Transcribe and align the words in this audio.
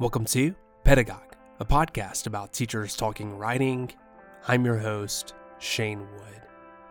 Welcome 0.00 0.24
to 0.24 0.56
Pedagogue, 0.82 1.36
a 1.60 1.64
podcast 1.64 2.26
about 2.26 2.52
teachers 2.52 2.96
talking 2.96 3.38
writing. 3.38 3.92
I'm 4.48 4.64
your 4.64 4.76
host, 4.76 5.34
Shane 5.60 6.00
Wood. 6.00 6.42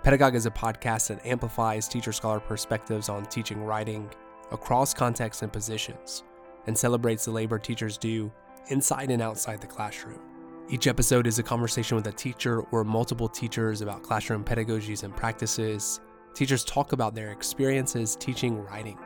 Pedagogue 0.04 0.36
is 0.36 0.46
a 0.46 0.52
podcast 0.52 1.10
that 1.10 1.26
amplifies 1.26 1.90
teacher 1.90 2.14
scholar 2.14 2.40
perspectives 2.40 3.10
on 3.10 3.26
teaching 3.26 3.62
writing 3.62 4.10
across 4.54 4.94
contexts 4.94 5.44
and 5.44 5.52
positions 5.52 6.24
and 6.66 6.78
celebrates 6.78 7.26
the 7.26 7.32
labor 7.32 7.60
teachers 7.60 7.98
do 7.98 8.32
inside 8.70 9.12
and 9.12 9.22
outside 9.22 9.60
the 9.60 9.68
classroom. 9.68 10.22
Each 10.70 10.88
episode 10.88 11.28
is 11.28 11.40
a 11.40 11.44
conversation 11.44 11.98
with 11.98 12.08
a 12.08 12.14
teacher 12.14 12.62
or 12.72 12.86
multiple 12.86 13.28
teachers 13.28 13.82
about 13.82 14.02
classroom 14.02 14.46
pedagogies 14.46 15.04
and 15.04 15.14
practices. 15.14 16.00
Teachers 16.34 16.64
talk 16.64 16.94
about 16.94 17.16
their 17.16 17.32
experiences 17.34 18.16
teaching 18.16 18.64
writing, 18.64 18.98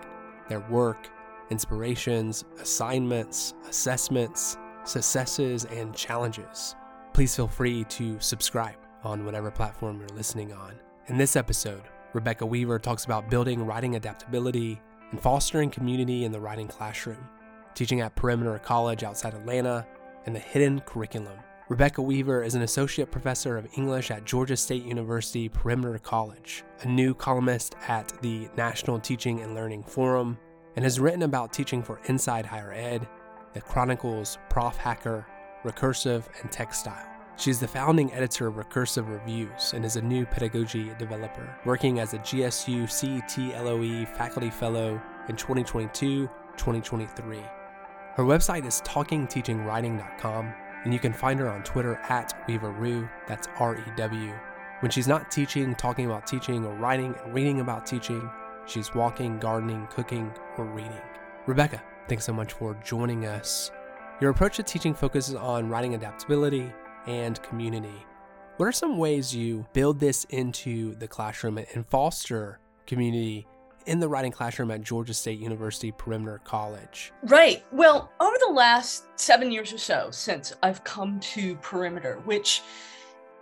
their 0.50 0.60
work, 0.70 1.10
inspirations, 1.50 2.46
assignments, 2.60 3.54
assessments, 3.70 4.58
successes, 4.84 5.66
and 5.66 5.96
challenges. 5.96 6.76
Please 7.14 7.36
feel 7.36 7.48
free 7.48 7.84
to 7.86 8.20
subscribe 8.20 8.78
on 9.04 9.26
whatever 9.26 9.52
platform 9.52 10.00
you're 10.00 10.18
listening 10.18 10.54
on. 10.54 10.76
In 11.08 11.18
this 11.18 11.36
episode, 11.36 11.84
Rebecca 12.14 12.46
Weaver 12.46 12.80
talks 12.80 13.06
about 13.06 13.30
building 13.30 13.66
writing 13.66 13.96
adaptability 13.96 14.82
and 15.12 15.22
fostering 15.22 15.70
community 15.70 16.26
in 16.26 16.32
the 16.32 16.40
writing 16.40 16.68
classroom, 16.68 17.30
teaching 17.76 18.02
at 18.02 18.16
Perimeter 18.16 18.60
College 18.60 19.04
outside 19.04 19.34
Atlanta, 19.34 19.86
and 20.26 20.36
the 20.36 20.40
hidden 20.40 20.80
curriculum. 20.82 21.38
Rebecca 21.70 22.02
Weaver 22.02 22.44
is 22.44 22.56
an 22.56 22.62
associate 22.62 23.12
professor 23.12 23.58
of 23.58 23.68
English 23.76 24.10
at 24.10 24.26
Georgia 24.26 24.56
State 24.56 24.84
University 24.84 25.50
Perimeter 25.50 26.00
College, 26.00 26.64
a 26.82 26.88
new 26.88 27.14
columnist 27.14 27.76
at 27.88 28.14
the 28.22 28.48
National 28.56 29.00
Teaching 29.00 29.42
and 29.42 29.54
Learning 29.54 29.84
Forum, 29.84 30.38
and 30.78 30.84
has 30.84 31.00
written 31.00 31.24
about 31.24 31.52
teaching 31.52 31.82
for 31.82 32.00
Inside 32.06 32.46
Higher 32.46 32.72
Ed 32.72 33.08
that 33.54 33.66
chronicles 33.66 34.38
Prof 34.48 34.78
Hacker, 34.78 35.26
Recursive, 35.66 36.26
and 36.40 36.52
Textile. 36.52 37.10
She's 37.36 37.60
the 37.60 37.68
founding 37.68 38.14
editor 38.14 38.46
of 38.46 38.56
Recursive 38.56 39.10
Reviews 39.10 39.74
and 39.74 39.84
is 39.84 39.96
a 39.96 40.02
new 40.02 40.24
pedagogy 40.28 40.92
developer, 41.00 41.58
working 41.66 42.00
as 42.00 42.14
a 42.14 42.20
GSU 42.20 42.90
CET 42.90 43.64
LOE 43.66 44.06
faculty 44.06 44.52
fellow 44.52 45.02
in 45.28 45.36
2022 45.36 46.30
2023. 46.58 47.38
Her 48.16 48.24
website 48.24 48.66
is 48.66 48.82
talkingteachingwriting.com, 48.82 50.54
and 50.84 50.94
you 50.94 51.00
can 51.00 51.14
find 51.14 51.40
her 51.40 51.50
on 51.50 51.64
Twitter 51.64 51.96
at 52.08 52.48
WeaverRue, 52.48 53.10
that's 53.28 53.48
R 53.60 53.78
E 53.78 53.84
W. 53.96 54.32
When 54.82 54.92
she's 54.92 55.08
not 55.08 55.32
teaching, 55.32 55.74
talking 55.74 56.06
about 56.06 56.28
teaching, 56.28 56.66
or 56.66 56.76
writing 56.76 57.16
and 57.24 57.34
reading 57.34 57.62
about 57.62 57.88
teaching, 57.88 58.30
she's 58.68 58.94
walking, 58.94 59.40
gardening, 59.40 59.88
cooking, 59.88 60.32
or 60.58 60.66
reading. 60.66 61.02
Rebecca, 61.46 61.82
thanks 62.08 62.26
so 62.26 62.34
much 62.34 62.54
for 62.54 62.78
joining 62.86 63.26
us. 63.26 63.72
Your 64.20 64.32
approach 64.32 64.58
to 64.58 64.64
teaching 64.64 64.94
focuses 64.94 65.36
on 65.36 65.70
writing 65.70 65.96
adaptability 65.96 66.72
and 67.06 67.42
community. 67.44 68.06
What 68.58 68.66
are 68.66 68.72
some 68.72 68.98
ways 68.98 69.36
you 69.36 69.66
build 69.74 70.00
this 70.00 70.26
into 70.26 70.96
the 70.96 71.08
classroom 71.08 71.58
and 71.58 71.86
foster 71.88 72.60
community 72.88 73.48
in 73.86 74.00
the 74.00 74.10
writing 74.10 74.32
classroom 74.32 74.72
at 74.72 74.82
Georgia 74.82 75.14
State 75.14 75.40
University 75.40 75.92
Perimeter 75.92 76.42
College? 76.44 77.14
Right. 77.24 77.64
Well, 77.72 78.12
over 78.20 78.36
the 78.48 78.54
last 78.54 79.06
seven 79.16 79.52
years 79.52 79.72
or 79.72 79.78
so 79.78 80.10
since 80.12 80.54
I've 80.64 80.84
come 80.84 81.20
to 81.20 81.56
Perimeter, 81.58 82.20
which 82.26 82.64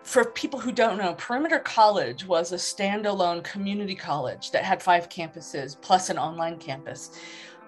for 0.06 0.23
people 0.23 0.59
who 0.59 0.72
don't 0.72 1.00
know, 1.00 1.16
Perimeter 1.16 1.58
College 1.58 2.28
was 2.28 2.52
a 2.52 2.58
standalone 2.58 3.44
community 3.44 3.95
college 3.95 4.52
that 4.52 4.64
had 4.64 4.81
five 4.81 5.09
campuses 5.09 5.75
plus 5.81 6.11
an 6.11 6.20
online 6.20 6.59
campus. 6.59 7.20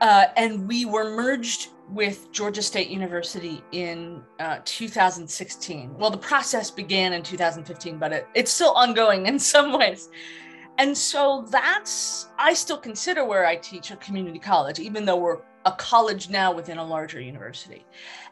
Uh, 0.01 0.25
and 0.37 0.67
we 0.67 0.85
were 0.85 1.15
merged 1.15 1.69
with 1.89 2.31
Georgia 2.31 2.61
State 2.61 2.89
University 2.89 3.63
in 3.71 4.21
uh, 4.39 4.59
2016. 4.65 5.97
Well, 5.97 6.11
the 6.11 6.17
process 6.17 6.69
began 6.69 7.13
in 7.13 7.23
2015, 7.23 7.97
but 7.97 8.13
it, 8.13 8.27
it's 8.35 8.51
still 8.51 8.71
ongoing 8.73 9.25
in 9.25 9.39
some 9.53 9.75
ways. 9.75 10.09
And 10.77 10.95
so 10.95 11.43
that's, 11.49 12.27
I 12.37 12.53
still 12.53 12.77
consider 12.77 13.25
where 13.25 13.47
I 13.47 13.55
teach 13.55 13.89
a 13.89 13.95
community 13.95 14.37
college, 14.37 14.79
even 14.79 15.05
though 15.05 15.17
we're 15.17 15.39
a 15.65 15.71
college 15.71 16.29
now 16.29 16.53
within 16.53 16.77
a 16.77 16.85
larger 16.85 17.19
university. 17.19 17.83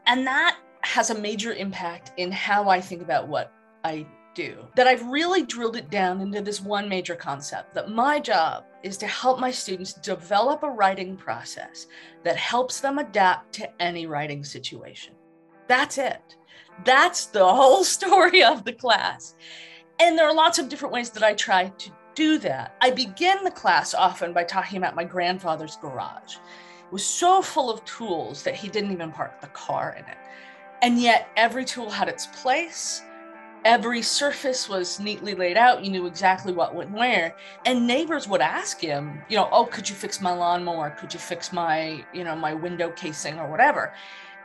And 0.05 0.27
that 0.27 0.59
has 0.81 1.09
a 1.09 1.19
major 1.19 1.53
impact 1.53 2.11
in 2.17 2.31
how 2.31 2.69
I 2.69 2.79
think 2.79 3.01
about 3.01 3.27
what 3.27 3.51
I 3.85 4.07
do. 4.33 4.65
That 4.75 4.87
I've 4.87 5.05
really 5.07 5.43
drilled 5.43 5.75
it 5.75 5.91
down 5.91 6.19
into 6.19 6.41
this 6.41 6.59
one 6.59 6.89
major 6.89 7.15
concept 7.15 7.75
that 7.75 7.91
my 7.91 8.19
job 8.19 8.65
is 8.81 8.97
to 8.97 9.07
help 9.07 9.39
my 9.39 9.51
students 9.51 9.93
develop 9.93 10.63
a 10.63 10.69
writing 10.69 11.15
process 11.15 11.85
that 12.23 12.35
helps 12.35 12.79
them 12.81 12.97
adapt 12.97 13.53
to 13.53 13.81
any 13.81 14.07
writing 14.07 14.43
situation. 14.43 15.13
That's 15.67 15.99
it. 15.99 16.35
That's 16.83 17.27
the 17.27 17.45
whole 17.45 17.83
story 17.97 18.43
of 18.43 18.65
the 18.65 18.73
class. 18.73 19.35
And 19.99 20.17
there 20.17 20.27
are 20.27 20.35
lots 20.35 20.57
of 20.57 20.67
different 20.67 20.93
ways 20.93 21.11
that 21.11 21.23
I 21.23 21.35
try 21.35 21.69
to 21.69 21.91
do 22.15 22.39
that. 22.39 22.75
I 22.81 22.89
begin 22.89 23.43
the 23.43 23.51
class 23.51 23.93
often 23.93 24.33
by 24.33 24.45
talking 24.45 24.79
about 24.79 24.95
my 24.95 25.03
grandfather's 25.03 25.77
garage. 25.77 26.37
It 26.37 26.91
was 26.91 27.05
so 27.05 27.43
full 27.43 27.69
of 27.69 27.85
tools 27.85 28.41
that 28.43 28.55
he 28.55 28.67
didn't 28.67 28.93
even 28.93 29.11
park 29.11 29.41
the 29.41 29.47
car 29.47 29.95
in 29.97 30.05
it. 30.05 30.17
And 30.81 30.99
yet 30.99 31.29
every 31.37 31.65
tool 31.65 31.91
had 31.91 32.09
its 32.09 32.25
place 32.27 33.03
every 33.65 34.03
surface 34.03 34.69
was 34.69 34.99
neatly 34.99 35.33
laid 35.33 35.57
out. 35.57 35.83
You 35.83 35.89
knew 35.89 36.05
exactly 36.05 36.53
what 36.53 36.75
went 36.75 36.91
where. 36.91 37.35
And 37.65 37.87
neighbors 37.87 38.27
would 38.27 38.39
ask 38.39 38.79
him, 38.79 39.19
you 39.27 39.35
know, 39.35 39.49
oh, 39.51 39.65
could 39.65 39.89
you 39.89 39.95
fix 39.95 40.21
my 40.21 40.31
lawnmower? 40.31 40.91
Could 40.91 41.13
you 41.13 41.19
fix 41.19 41.51
my, 41.51 42.05
you 42.13 42.23
know, 42.23 42.35
my 42.35 42.53
window 42.53 42.91
casing 42.91 43.39
or 43.39 43.49
whatever? 43.49 43.91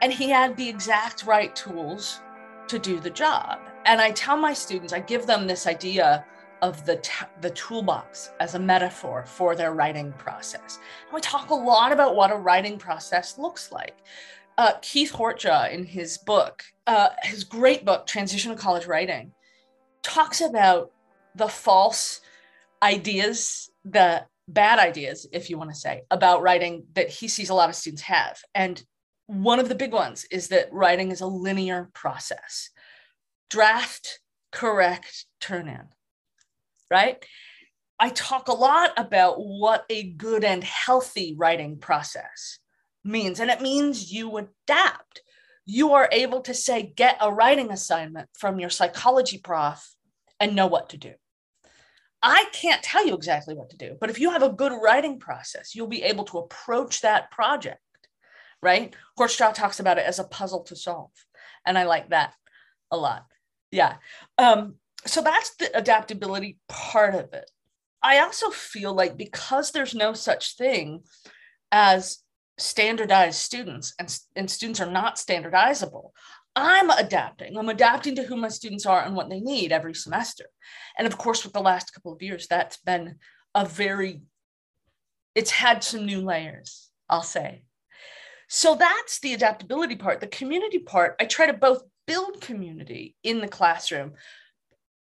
And 0.01 0.11
he 0.11 0.31
had 0.31 0.57
the 0.57 0.67
exact 0.67 1.25
right 1.25 1.55
tools 1.55 2.21
to 2.69 2.79
do 2.79 2.99
the 2.99 3.11
job. 3.11 3.61
And 3.85 4.01
I 4.01 4.11
tell 4.13 4.39
my 4.39 4.55
students, 4.55 4.95
I 4.95 5.01
give 5.01 5.27
them 5.27 5.47
this 5.47 5.67
idea 5.67 6.25
of 6.63 6.85
the 6.85 6.97
t- 6.97 7.27
the 7.41 7.51
toolbox 7.51 8.33
as 8.39 8.55
a 8.55 8.59
metaphor 8.59 9.25
for 9.27 9.55
their 9.55 9.73
writing 9.73 10.13
process. 10.13 10.79
And 11.07 11.15
we 11.15 11.21
talk 11.21 11.51
a 11.51 11.55
lot 11.55 11.91
about 11.91 12.17
what 12.17 12.31
a 12.31 12.37
writing 12.37 12.79
process 12.79 13.39
looks 13.39 13.73
like 13.73 13.97
uh, 14.61 14.75
Keith 14.83 15.15
Hjortshoj 15.15 15.73
in 15.73 15.87
his 15.87 16.19
book, 16.19 16.63
uh, 16.87 17.09
his 17.23 17.45
great 17.45 17.87
book, 17.87 18.07
Transition 18.07 18.55
to 18.55 18.59
College 18.59 18.85
Writing, 18.85 19.33
talks 20.03 20.43
about 20.43 20.93
the 21.35 21.49
false 21.49 22.21
ideas, 22.83 23.71
the 23.87 24.27
bad 24.49 24.79
ideas, 24.79 25.27
if 25.33 25.49
you 25.49 25.57
want 25.57 25.71
to 25.71 25.77
say, 25.77 26.03
about 26.11 26.43
writing 26.43 26.85
that 26.93 27.09
he 27.09 27.27
sees 27.27 27.49
a 27.49 27.55
lot 27.55 27.71
of 27.71 27.75
students 27.75 28.03
have. 28.03 28.39
And 28.55 28.83
one 29.29 29.61
of 29.61 29.71
the 29.71 29.75
big 29.75 29.95
ones 29.95 30.27
is 30.31 30.49
that 30.49 30.71
writing 30.71 31.11
is 31.11 31.23
a 31.23 31.27
linear 31.27 31.89
process 31.95 32.69
draft, 33.49 34.21
correct, 34.53 35.25
turn 35.41 35.69
in, 35.69 35.89
right? 36.91 37.25
I 37.99 38.11
talk 38.11 38.49
a 38.49 38.53
lot 38.53 38.91
about 38.99 39.37
what 39.39 39.87
a 39.89 40.03
good 40.03 40.45
and 40.45 40.63
healthy 40.63 41.35
writing 41.39 41.79
process 41.79 42.59
means. 43.05 43.41
And 43.41 43.51
it 43.51 43.61
means 43.61 44.13
you 44.13 44.37
adapt. 44.37 45.23
You 45.67 45.93
are 45.93 46.09
able 46.11 46.41
to 46.43 46.55
say, 46.55 46.93
get 46.97 47.17
a 47.21 47.33
writing 47.33 47.71
assignment 47.71 48.29
from 48.39 48.59
your 48.59 48.71
psychology 48.71 49.39
prof 49.39 49.89
and 50.39 50.57
know 50.57 50.67
what 50.67 50.91
to 50.91 50.97
do. 50.97 51.13
I 52.23 52.47
can't 52.53 52.83
tell 52.83 53.07
you 53.07 53.15
exactly 53.15 53.55
what 53.55 53.71
to 53.71 53.77
do, 53.77 53.97
but 53.99 54.11
if 54.11 54.19
you 54.19 54.31
have 54.31 54.43
a 54.43 54.51
good 54.51 54.73
writing 54.73 55.19
process, 55.19 55.75
you'll 55.75 55.87
be 55.87 56.03
able 56.03 56.25
to 56.25 56.39
approach 56.39 57.01
that 57.01 57.31
project, 57.31 57.81
right? 58.63 58.95
Hjortshoj 59.19 59.55
talks 59.55 59.81
about 59.81 59.97
it 59.97 60.05
as 60.05 60.19
a 60.19 60.25
puzzle 60.25 60.65
to 60.65 60.77
solve. 60.77 61.11
And 61.65 61.79
I 61.79 61.85
like 61.85 62.11
that 62.11 62.35
a 62.91 62.97
lot. 62.97 63.25
Yeah. 63.71 63.97
Um, 64.37 64.75
so 65.07 65.23
that's 65.23 65.57
the 65.57 65.75
adaptability 65.77 66.59
part 66.69 67.15
of 67.15 67.33
it. 67.33 67.51
I 68.03 68.21
also 68.21 68.51
feel 68.51 68.95
like 68.95 69.17
because 69.17 69.73
there's 69.73 69.95
no 69.95 70.13
such 70.13 70.57
thing 70.57 71.03
as 71.73 72.19
standardized 72.61 73.39
students 73.39 73.95
and, 73.99 74.17
and 74.37 74.51
students 74.51 74.81
are 74.81 74.91
not 74.91 75.17
standardizable. 75.17 76.11
I'm 76.57 76.91
adapting. 76.91 77.57
I'm 77.57 77.69
adapting 77.69 78.17
to 78.17 78.23
who 78.23 78.37
my 78.37 78.49
students 78.49 78.87
are 78.87 79.03
and 79.03 79.15
what 79.15 79.31
they 79.31 79.41
need 79.41 79.73
every 79.73 79.95
semester. 79.95 80.47
And 80.99 81.07
of 81.07 81.17
course 81.17 81.45
with 81.45 81.53
the 81.53 81.61
last 81.61 81.95
couple 81.95 82.13
of 82.13 82.23
years 82.23 82.47
that's 82.49 82.79
been 82.79 83.17
a 83.55 83.65
very 83.65 84.23
it's 85.35 85.51
had 85.51 85.85
some 85.85 86.07
new 86.07 86.21
layers 86.21 86.91
i'll 87.09 87.23
say. 87.23 87.63
So 88.49 88.75
that's 88.75 89.21
the 89.21 89.33
adaptability 89.33 89.95
part. 89.97 90.21
The 90.21 90.27
community 90.27 90.81
part 90.81 91.17
i 91.21 91.25
try 91.25 91.47
to 91.47 91.53
both 91.53 91.83
build 92.07 92.41
community 92.41 93.15
in 93.23 93.41
the 93.41 93.49
classroom 93.49 94.13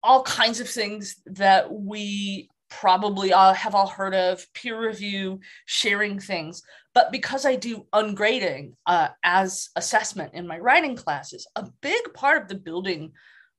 all 0.02 0.24
kinds 0.24 0.60
of 0.60 0.70
things 0.70 1.16
that 1.26 1.72
we 1.72 2.50
probably 2.70 3.34
all 3.34 3.54
have 3.54 3.76
all 3.76 3.88
heard 3.88 4.14
of 4.14 4.46
peer 4.54 4.80
review 4.80 5.40
sharing 5.66 6.20
things 6.20 6.62
but 7.00 7.14
because 7.14 7.46
I 7.46 7.56
do 7.56 7.86
ungrading 7.94 8.74
uh, 8.86 9.08
as 9.24 9.70
assessment 9.78 10.34
in 10.34 10.46
my 10.46 10.60
writing 10.60 10.98
classes, 10.98 11.48
a 11.56 11.66
big 11.82 12.14
part 12.14 12.42
of 12.42 12.50
the 12.50 12.56
building 12.56 13.14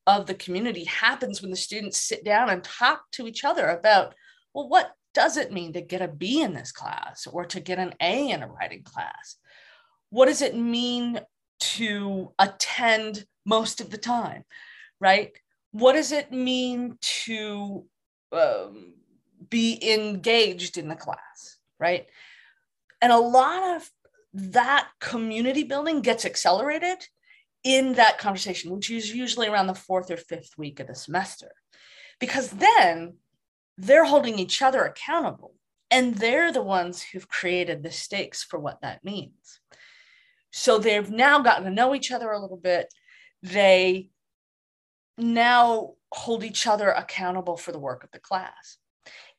of 0.06 0.26
the 0.26 0.34
community 0.34 0.84
happens 0.84 1.40
when 1.40 1.50
the 1.50 1.56
students 1.56 1.98
sit 1.98 2.22
down 2.22 2.50
and 2.50 2.62
talk 2.62 3.00
to 3.12 3.26
each 3.26 3.42
other 3.42 3.66
about, 3.68 4.14
well, 4.52 4.68
what 4.68 4.92
does 5.14 5.38
it 5.38 5.54
mean 5.54 5.72
to 5.72 5.80
get 5.80 6.02
a 6.02 6.08
B 6.08 6.42
in 6.42 6.52
this 6.52 6.70
class 6.70 7.26
or 7.26 7.46
to 7.46 7.60
get 7.60 7.78
an 7.78 7.94
A 8.02 8.28
in 8.28 8.42
a 8.42 8.46
writing 8.46 8.82
class? 8.82 9.36
What 10.10 10.26
does 10.26 10.42
it 10.42 10.54
mean 10.54 11.18
to 11.60 12.34
attend 12.38 13.24
most 13.46 13.80
of 13.80 13.88
the 13.88 13.96
time, 13.96 14.44
right? 15.00 15.32
What 15.72 15.94
does 15.94 16.12
it 16.12 16.30
mean 16.30 16.98
to 17.24 17.86
um, 18.32 18.92
be 19.48 19.78
engaged 19.94 20.76
in 20.76 20.88
the 20.88 20.94
class, 20.94 21.56
right? 21.78 22.06
And 23.02 23.12
a 23.12 23.18
lot 23.18 23.76
of 23.76 23.90
that 24.32 24.88
community 25.00 25.64
building 25.64 26.00
gets 26.00 26.24
accelerated 26.24 26.98
in 27.64 27.94
that 27.94 28.18
conversation, 28.18 28.70
which 28.70 28.90
is 28.90 29.14
usually 29.14 29.48
around 29.48 29.66
the 29.66 29.74
fourth 29.74 30.10
or 30.10 30.16
fifth 30.16 30.56
week 30.56 30.80
of 30.80 30.86
the 30.86 30.94
semester, 30.94 31.52
because 32.18 32.50
then 32.50 33.14
they're 33.76 34.04
holding 34.04 34.38
each 34.38 34.62
other 34.62 34.84
accountable 34.84 35.54
and 35.90 36.14
they're 36.16 36.52
the 36.52 36.62
ones 36.62 37.02
who've 37.02 37.28
created 37.28 37.82
the 37.82 37.90
stakes 37.90 38.44
for 38.44 38.58
what 38.58 38.80
that 38.82 39.04
means. 39.04 39.60
So 40.52 40.78
they've 40.78 41.10
now 41.10 41.40
gotten 41.40 41.64
to 41.64 41.70
know 41.70 41.94
each 41.94 42.12
other 42.12 42.30
a 42.30 42.40
little 42.40 42.56
bit. 42.56 42.92
They 43.42 44.10
now 45.16 45.94
hold 46.12 46.44
each 46.44 46.66
other 46.66 46.90
accountable 46.90 47.56
for 47.56 47.72
the 47.72 47.78
work 47.78 48.04
of 48.04 48.10
the 48.12 48.18
class. 48.18 48.78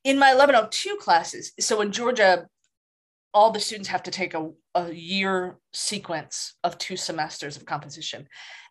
In 0.03 0.17
my 0.17 0.33
1102 0.33 0.97
classes, 0.97 1.51
so 1.59 1.81
in 1.81 1.91
Georgia, 1.91 2.47
all 3.33 3.51
the 3.51 3.59
students 3.59 3.89
have 3.89 4.03
to 4.03 4.11
take 4.11 4.33
a, 4.33 4.49
a 4.75 4.91
year 4.91 5.57
sequence 5.73 6.55
of 6.63 6.77
two 6.77 6.97
semesters 6.97 7.57
of 7.57 7.65
composition. 7.65 8.27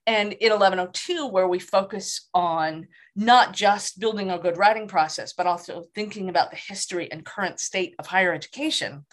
And 0.06 0.32
in 0.32 0.50
1102, 0.50 1.26
where 1.26 1.46
we 1.46 1.58
focus 1.58 2.28
on 2.34 2.88
not 3.14 3.52
just 3.52 4.00
building 4.00 4.30
a 4.30 4.38
good 4.38 4.56
writing 4.56 4.88
process, 4.88 5.32
but 5.32 5.46
also 5.46 5.84
thinking 5.94 6.28
about 6.28 6.50
the 6.50 6.56
history 6.56 7.10
and 7.10 7.24
current 7.24 7.60
state 7.60 7.94
of 7.98 8.06
higher 8.06 8.32
education, 8.32 9.04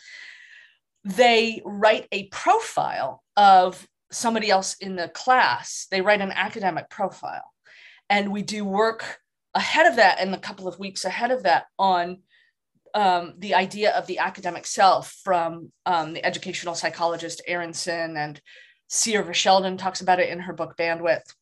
they 1.03 1.61
write 1.65 2.07
a 2.11 2.27
profile 2.27 3.23
of 3.35 3.88
somebody 4.11 4.50
else 4.50 4.75
in 4.79 4.95
the 4.95 5.09
class. 5.09 5.88
They 5.91 6.01
write 6.01 6.21
an 6.21 6.31
academic 6.31 6.89
profile. 6.89 7.53
And 8.09 8.31
we 8.31 8.41
do 8.41 8.63
work 8.63 9.19
ahead 9.53 9.85
of 9.85 9.97
that 9.97 10.19
and 10.19 10.33
a 10.33 10.39
couple 10.39 10.67
of 10.67 10.79
weeks 10.79 11.03
ahead 11.03 11.31
of 11.31 11.43
that 11.43 11.65
on 11.77 12.19
um, 12.94 13.34
the 13.38 13.56
idea 13.56 13.92
of 13.92 14.07
the 14.07 14.19
academic 14.19 14.66
self 14.66 15.16
from 15.24 15.72
um, 15.86 16.13
the 16.13 16.25
educational 16.25 16.75
psychologist 16.75 17.42
Aronson 17.48 18.18
and 18.18 18.42
Cia 18.89 19.24
Verschelden 19.24 19.78
talks 19.78 20.01
about 20.01 20.19
it 20.19 20.30
in 20.30 20.39
her 20.39 20.54
book 20.54 20.75
Bandwidth. 20.78 21.34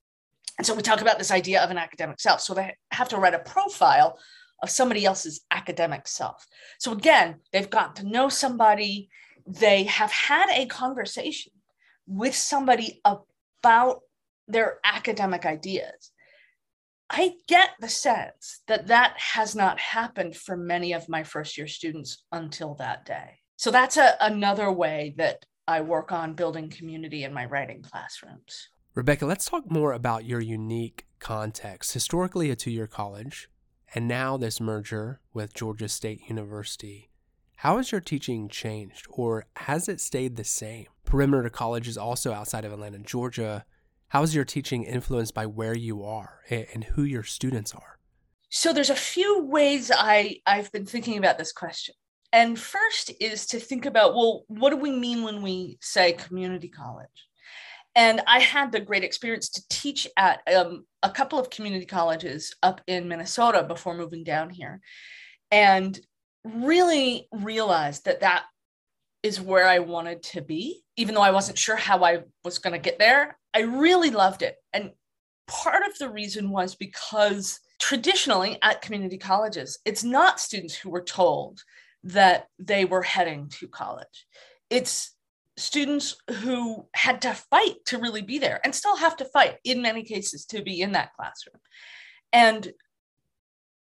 And 0.58 0.66
so 0.66 0.74
we 0.74 0.82
talk 0.82 1.02
about 1.02 1.18
this 1.18 1.32
idea 1.32 1.62
of 1.62 1.70
an 1.70 1.78
academic 1.78 2.20
self. 2.20 2.42
So 2.42 2.54
they 2.54 2.76
have 2.92 3.10
to 3.10 3.18
write 3.18 3.34
a 3.34 3.40
profile 3.40 4.18
of 4.64 4.70
somebody 4.70 5.06
else's 5.06 5.42
academic 5.52 6.08
self. 6.08 6.46
So 6.80 6.92
again, 6.92 7.36
they've 7.52 7.70
got 7.70 7.98
to 7.98 8.08
know 8.08 8.30
somebody, 8.30 9.10
they 9.46 9.84
have 9.84 10.12
had 10.12 10.50
a 10.50 10.66
conversation 10.66 11.52
with 12.08 12.36
somebody 12.36 13.02
about 13.04 14.02
their 14.48 14.80
academic 14.84 15.46
ideas. 15.46 16.12
I 17.10 17.34
get 17.48 17.72
the 17.80 17.90
sense 17.90 18.62
that 18.68 18.88
that 18.88 19.16
has 19.18 19.56
not 19.56 19.80
happened 19.80 20.36
for 20.36 20.58
many 20.58 20.94
of 20.94 21.08
my 21.08 21.24
first 21.24 21.58
year 21.58 21.68
students 21.68 22.24
until 22.32 22.76
that 22.76 23.06
day. 23.06 23.40
So 23.58 23.72
that's 23.72 23.98
a, 23.98 24.16
another 24.20 24.72
way 24.72 25.14
that 25.18 25.46
I 25.68 25.82
work 25.82 26.12
on 26.12 26.34
building 26.34 26.70
community 26.70 27.24
in 27.24 27.34
my 27.34 27.46
writing 27.46 27.82
classrooms. 27.82 28.70
Rebecca, 28.94 29.26
let's 29.26 29.46
talk 29.46 29.70
more 29.70 29.94
about 29.94 30.26
your 30.26 30.40
unique 30.40 31.06
context. 31.20 31.94
Historically, 31.94 32.50
a 32.50 32.56
two 32.56 32.72
year 32.72 32.88
college, 32.88 33.50
and 33.94 34.08
now 34.08 34.38
this 34.38 34.60
merger 34.60 35.22
with 35.34 35.54
Georgia 35.54 35.90
State 35.90 36.30
University. 36.30 37.10
How 37.58 37.78
has 37.78 37.92
your 37.92 38.02
teaching 38.02 38.50
changed, 38.50 39.08
or 39.10 39.46
has 39.56 39.88
it 39.90 40.02
stayed 40.02 40.36
the 40.36 40.44
same? 40.44 40.88
Perimeter 41.06 41.50
College 41.50 41.88
is 41.88 41.98
also 41.98 42.34
outside 42.34 42.66
of 42.66 42.74
Atlanta, 42.74 43.00
Georgia. 43.00 43.66
How 44.10 44.24
is 44.24 44.36
your 44.36 44.46
teaching 44.46 44.84
influenced 44.84 45.34
by 45.34 45.46
where 45.46 45.76
you 45.76 46.04
are 46.04 46.42
and 46.50 46.84
who 46.84 47.04
your 47.04 47.24
students 47.24 47.74
are? 47.74 48.00
So 48.50 48.72
there's 48.72 48.90
a 48.90 48.96
few 48.96 49.44
ways 49.44 49.92
I, 49.94 50.38
I've 50.46 50.72
been 50.72 50.86
thinking 50.86 51.18
about 51.18 51.38
this 51.38 51.52
question. 51.52 51.96
And 52.32 52.60
first 52.60 53.12
is 53.20 53.46
to 53.48 53.60
think 53.60 53.86
about, 53.86 54.14
well, 54.14 54.44
what 54.48 54.70
do 54.70 54.78
we 54.78 54.92
mean 54.92 55.24
when 55.24 55.42
we 55.42 55.78
say 55.82 56.14
community 56.14 56.70
college? 56.70 57.08
And 57.96 58.22
I 58.28 58.40
had 58.40 58.72
the 58.72 58.82
great 58.82 59.04
experience 59.04 59.50
to 59.50 59.64
teach 59.70 60.08
at 60.18 60.42
um, 60.54 60.86
a 61.02 61.10
couple 61.10 61.40
of 61.40 61.50
community 61.50 61.86
colleges 61.86 62.54
up 62.62 62.82
in 62.88 63.08
Minnesota 63.08 63.64
before 63.64 63.96
moving 63.96 64.24
down 64.24 64.50
here. 64.50 64.82
And 65.52 65.98
really 66.44 67.28
realized 67.32 68.06
that 68.06 68.20
that 68.20 68.46
is 69.26 69.42
where 69.42 69.68
I 69.68 69.80
wanted 69.80 70.22
to 70.22 70.42
be, 70.42 70.84
even 70.98 71.16
though 71.16 71.22
I 71.22 71.32
wasn't 71.32 71.58
sure 71.58 71.76
how 71.76 72.04
I 72.04 72.20
was 72.44 72.60
going 72.60 72.74
to 72.74 72.80
get 72.80 73.00
there. 73.00 73.40
I 73.56 73.62
really 73.62 74.12
loved 74.12 74.44
it. 74.44 74.56
And 74.72 74.92
part 75.48 75.82
of 75.84 75.98
the 75.98 76.10
reason 76.12 76.52
was 76.52 76.76
because 76.76 77.60
traditionally 77.80 78.60
at 78.62 78.84
community 78.84 79.18
colleges, 79.18 79.80
it's 79.84 80.04
not 80.04 80.40
students 80.40 80.76
who 80.76 80.92
were 80.92 81.02
told 81.02 81.64
that 82.04 82.50
they 82.60 82.86
were 82.86 83.02
heading 83.02 83.50
to 83.58 83.68
college. 83.68 84.28
It's 84.70 85.16
students 85.58 86.18
who 86.42 86.86
had 86.94 87.24
to 87.24 87.34
fight 87.34 87.78
to 87.88 87.98
really 87.98 88.22
be 88.22 88.38
there 88.38 88.62
and 88.64 88.76
still 88.76 88.96
have 88.96 89.18
to 89.18 89.26
fight 89.26 89.58
in 89.64 89.82
many 89.82 90.04
cases 90.04 90.46
to 90.46 90.62
be 90.62 90.82
in 90.82 90.92
that 90.92 91.14
classroom. 91.16 91.60
And 92.32 92.72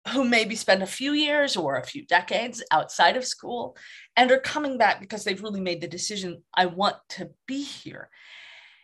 who 0.09 0.25
maybe 0.25 0.57
spend 0.57 0.83
a 0.83 0.87
few 0.87 1.13
years 1.13 1.57
or 1.57 1.77
a 1.77 1.85
few 1.85 2.07
decades 2.07 2.63
outside 2.71 3.17
of 3.17 3.25
school 3.25 3.77
and 4.17 4.31
are 4.31 4.41
coming 4.41 4.79
back 4.79 5.01
because 5.01 5.25
they've 5.25 5.43
really 5.43 5.61
made 5.61 5.81
the 5.81 5.89
decision 5.89 6.43
I 6.55 6.67
want 6.67 6.97
to 7.11 7.31
be 7.47 7.63
here. 7.63 8.09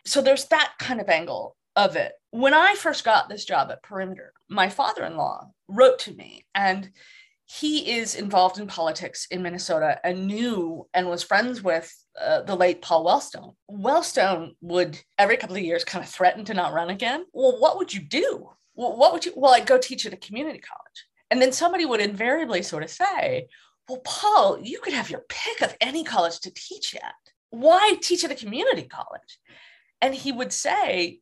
So 0.05 0.21
there's 0.21 0.45
that 0.45 0.73
kind 0.79 1.01
of 1.01 1.09
angle 1.09 1.55
of 1.75 1.95
it. 1.95 2.13
When 2.31 2.53
I 2.53 2.75
first 2.75 3.03
got 3.03 3.29
this 3.29 3.45
job 3.45 3.71
at 3.71 3.83
Perimeter, 3.83 4.31
my 4.49 4.69
father 4.69 5.03
in 5.05 5.17
law 5.17 5.49
wrote 5.67 5.99
to 5.99 6.13
me 6.13 6.45
and 6.53 6.89
he 7.45 7.97
is 7.97 8.15
involved 8.15 8.59
in 8.59 8.67
politics 8.67 9.25
in 9.31 9.41
Minnesota 9.41 9.99
and 10.03 10.27
knew 10.27 10.85
and 10.93 11.07
was 11.07 11.23
friends 11.23 11.63
with 11.63 11.91
uh, 12.21 12.41
the 12.41 12.55
late 12.55 12.81
Paul 12.81 13.05
Wellstone. 13.05 13.55
Wellstone 13.71 14.51
would 14.59 14.99
every 15.17 15.37
couple 15.37 15.55
of 15.55 15.61
years 15.61 15.85
kind 15.85 16.03
of 16.03 16.11
threaten 16.11 16.43
to 16.45 16.53
not 16.53 16.73
run 16.73 16.89
again. 16.89 17.25
Well, 17.31 17.57
what 17.59 17.77
would 17.77 17.93
you 17.93 18.01
do? 18.01 18.49
Well, 18.77 18.95
what 18.95 19.11
would 19.11 19.25
you? 19.25 19.33
Well, 19.35 19.53
I'd 19.53 19.65
go 19.65 19.77
teach 19.77 20.05
at 20.05 20.13
a 20.13 20.17
community 20.17 20.59
college. 20.59 21.05
And 21.29 21.41
then 21.41 21.51
somebody 21.51 21.83
would 21.83 21.99
invariably 21.99 22.61
sort 22.61 22.83
of 22.83 22.89
say, 22.89 23.47
Well, 23.89 24.01
Paul, 24.05 24.59
you 24.61 24.79
could 24.79 24.93
have 24.93 25.09
your 25.09 25.25
pick 25.27 25.61
of 25.61 25.75
any 25.81 26.03
college 26.03 26.39
to 26.41 26.53
teach 26.53 26.95
at. 26.95 27.13
Why 27.49 27.95
teach 28.01 28.23
at 28.23 28.31
a 28.31 28.35
community 28.35 28.83
college? 28.83 29.39
And 29.99 30.13
he 30.13 30.31
would 30.31 30.53
say, 30.53 31.19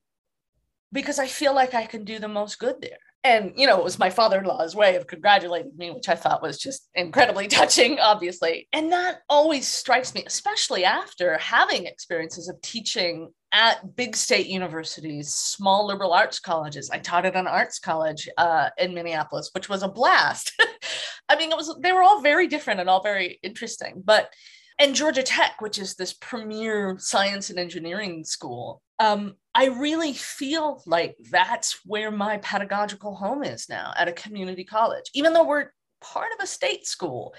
Because 0.92 1.18
I 1.18 1.28
feel 1.28 1.56
like 1.56 1.74
I 1.74 1.86
can 1.86 2.04
do 2.04 2.20
the 2.20 2.28
most 2.28 2.60
good 2.60 2.82
there 2.82 3.00
and 3.26 3.54
you 3.56 3.66
know 3.66 3.78
it 3.78 3.84
was 3.84 4.00
my 4.00 4.10
father-in-law's 4.10 4.76
way 4.76 4.96
of 4.96 5.08
congratulating 5.08 5.72
me 5.76 5.90
which 5.90 6.08
i 6.08 6.16
thought 6.16 6.44
was 6.44 6.58
just 6.58 6.88
incredibly 6.94 7.48
touching 7.60 8.00
obviously. 8.00 8.68
And 8.72 8.92
that 8.92 9.22
always 9.30 9.68
strikes 9.68 10.14
me 10.14 10.24
especially 10.26 10.86
after 10.86 11.38
having 11.40 11.88
experiences 11.88 12.48
of 12.48 12.62
teaching 12.62 13.30
at 13.52 13.96
big 13.96 14.16
state 14.16 14.48
universities 14.48 15.34
small 15.34 15.88
liberal 15.88 16.14
arts 16.14 16.40
colleges. 16.40 16.90
I 16.90 17.00
taught 17.00 17.26
at 17.26 17.36
an 17.36 17.48
arts 17.48 17.80
college 17.80 18.30
uh, 18.38 18.70
in 18.78 18.94
minneapolis 18.94 19.50
which 19.54 19.70
was 19.70 19.82
a 19.84 19.90
blast. 19.90 20.52
I 21.30 21.36
mean 21.36 21.52
it 21.52 21.58
was 21.58 21.76
they 21.82 21.92
were 21.92 22.04
all 22.04 22.22
very 22.22 22.48
different 22.48 22.80
and 22.80 22.90
all 22.90 23.02
very 23.02 23.40
interesting. 23.42 24.04
But 24.06 24.32
and 24.78 24.96
Georgia 24.96 25.24
Tech, 25.24 25.62
which 25.62 25.80
is 25.80 25.96
this 25.96 26.14
premier 26.14 26.98
science 27.00 27.50
and 27.50 27.58
engineering 27.58 28.24
school, 28.26 28.82
um, 29.00 29.36
I 29.54 29.68
really 29.68 30.14
feel 30.14 30.84
like 30.86 31.16
that's 31.32 31.80
where 31.86 32.12
my 32.12 32.38
pedagogical 32.38 33.16
home 33.16 33.44
is 33.44 33.70
now 33.70 33.94
at 33.96 34.10
a 34.10 34.14
community 34.14 34.66
college. 34.66 35.06
Even 35.14 35.34
though 35.34 35.46
we're 35.46 35.72
part 36.02 36.32
of 36.38 36.44
a 36.44 36.48
state 36.48 36.86
school, 36.86 37.34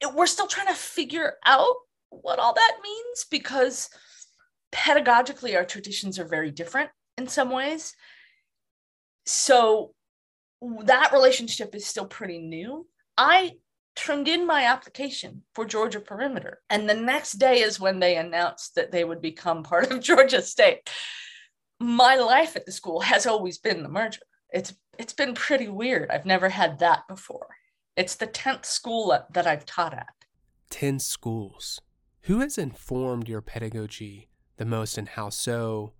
it, 0.00 0.12
we're 0.14 0.26
still 0.26 0.46
trying 0.46 0.68
to 0.68 0.74
figure 0.74 1.34
out 1.44 1.74
what 2.08 2.38
all 2.38 2.54
that 2.54 2.78
means 2.82 3.26
because 3.30 3.90
pedagogically 4.72 5.56
our 5.56 5.64
traditions 5.64 6.18
are 6.18 6.26
very 6.26 6.50
different 6.50 6.90
in 7.18 7.28
some 7.28 7.50
ways. 7.50 7.94
So 9.26 9.92
that 10.84 11.12
relationship 11.12 11.74
is 11.74 11.86
still 11.86 12.06
pretty 12.06 12.38
new. 12.38 12.86
I 13.18 13.52
turned 13.96 14.28
in 14.28 14.46
my 14.46 14.64
application 14.64 15.42
for 15.54 15.64
Georgia 15.64 16.00
Perimeter. 16.00 16.60
And 16.70 16.88
the 16.88 16.94
next 16.94 17.32
day 17.32 17.60
is 17.60 17.80
when 17.80 18.00
they 18.00 18.16
announced 18.16 18.74
that 18.74 18.92
they 18.92 19.04
would 19.04 19.20
become 19.20 19.62
part 19.62 19.90
of 19.90 20.00
Georgia 20.02 20.42
State. 20.42 20.88
My 21.78 22.16
life 22.16 22.56
at 22.56 22.66
the 22.66 22.72
school 22.72 23.00
has 23.00 23.26
always 23.26 23.58
been 23.58 23.82
the 23.82 23.88
merger. 23.88 24.20
It's 24.52 24.74
it's 24.98 25.12
been 25.14 25.34
pretty 25.34 25.68
weird. 25.68 26.10
I've 26.10 26.26
never 26.26 26.50
had 26.50 26.80
that 26.80 27.08
before. 27.08 27.48
It's 27.96 28.16
the 28.16 28.26
10th 28.26 28.66
school 28.66 29.18
that 29.32 29.46
I've 29.46 29.64
taught 29.64 29.94
at. 29.94 30.08
10 30.68 30.98
schools. 30.98 31.80
Who 32.22 32.40
has 32.40 32.58
informed 32.58 33.28
your 33.28 33.40
pedagogy 33.40 34.28
the 34.58 34.66
most 34.66 34.98
and 34.98 35.08
how 35.08 35.30
so? 35.30 35.94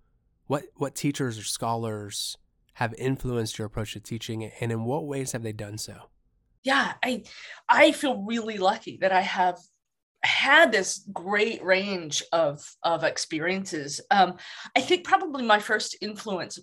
What 0.45 0.65
what 0.75 0.95
teachers 0.95 1.39
or 1.39 1.43
scholars 1.43 2.37
have 2.73 2.93
influenced 2.95 3.57
your 3.57 3.65
approach 3.65 3.93
to 3.93 3.99
teaching 3.99 4.43
and 4.43 4.71
in 4.71 4.83
what 4.83 5.07
ways 5.07 5.31
have 5.31 5.43
they 5.43 5.53
done 5.53 5.77
so? 5.77 6.10
Yeah, 6.63 6.93
I 7.03 7.23
I 7.67 7.91
feel 7.91 8.23
really 8.23 8.57
lucky 8.57 8.97
that 9.01 9.11
I 9.11 9.21
have 9.21 9.57
had 10.23 10.71
this 10.71 10.99
great 11.11 11.63
range 11.63 12.23
of 12.31 12.63
of 12.83 13.03
experiences. 13.03 14.01
Um, 14.11 14.37
I 14.75 14.81
think 14.81 15.03
probably 15.03 15.43
my 15.43 15.59
first 15.59 15.97
influence, 16.01 16.59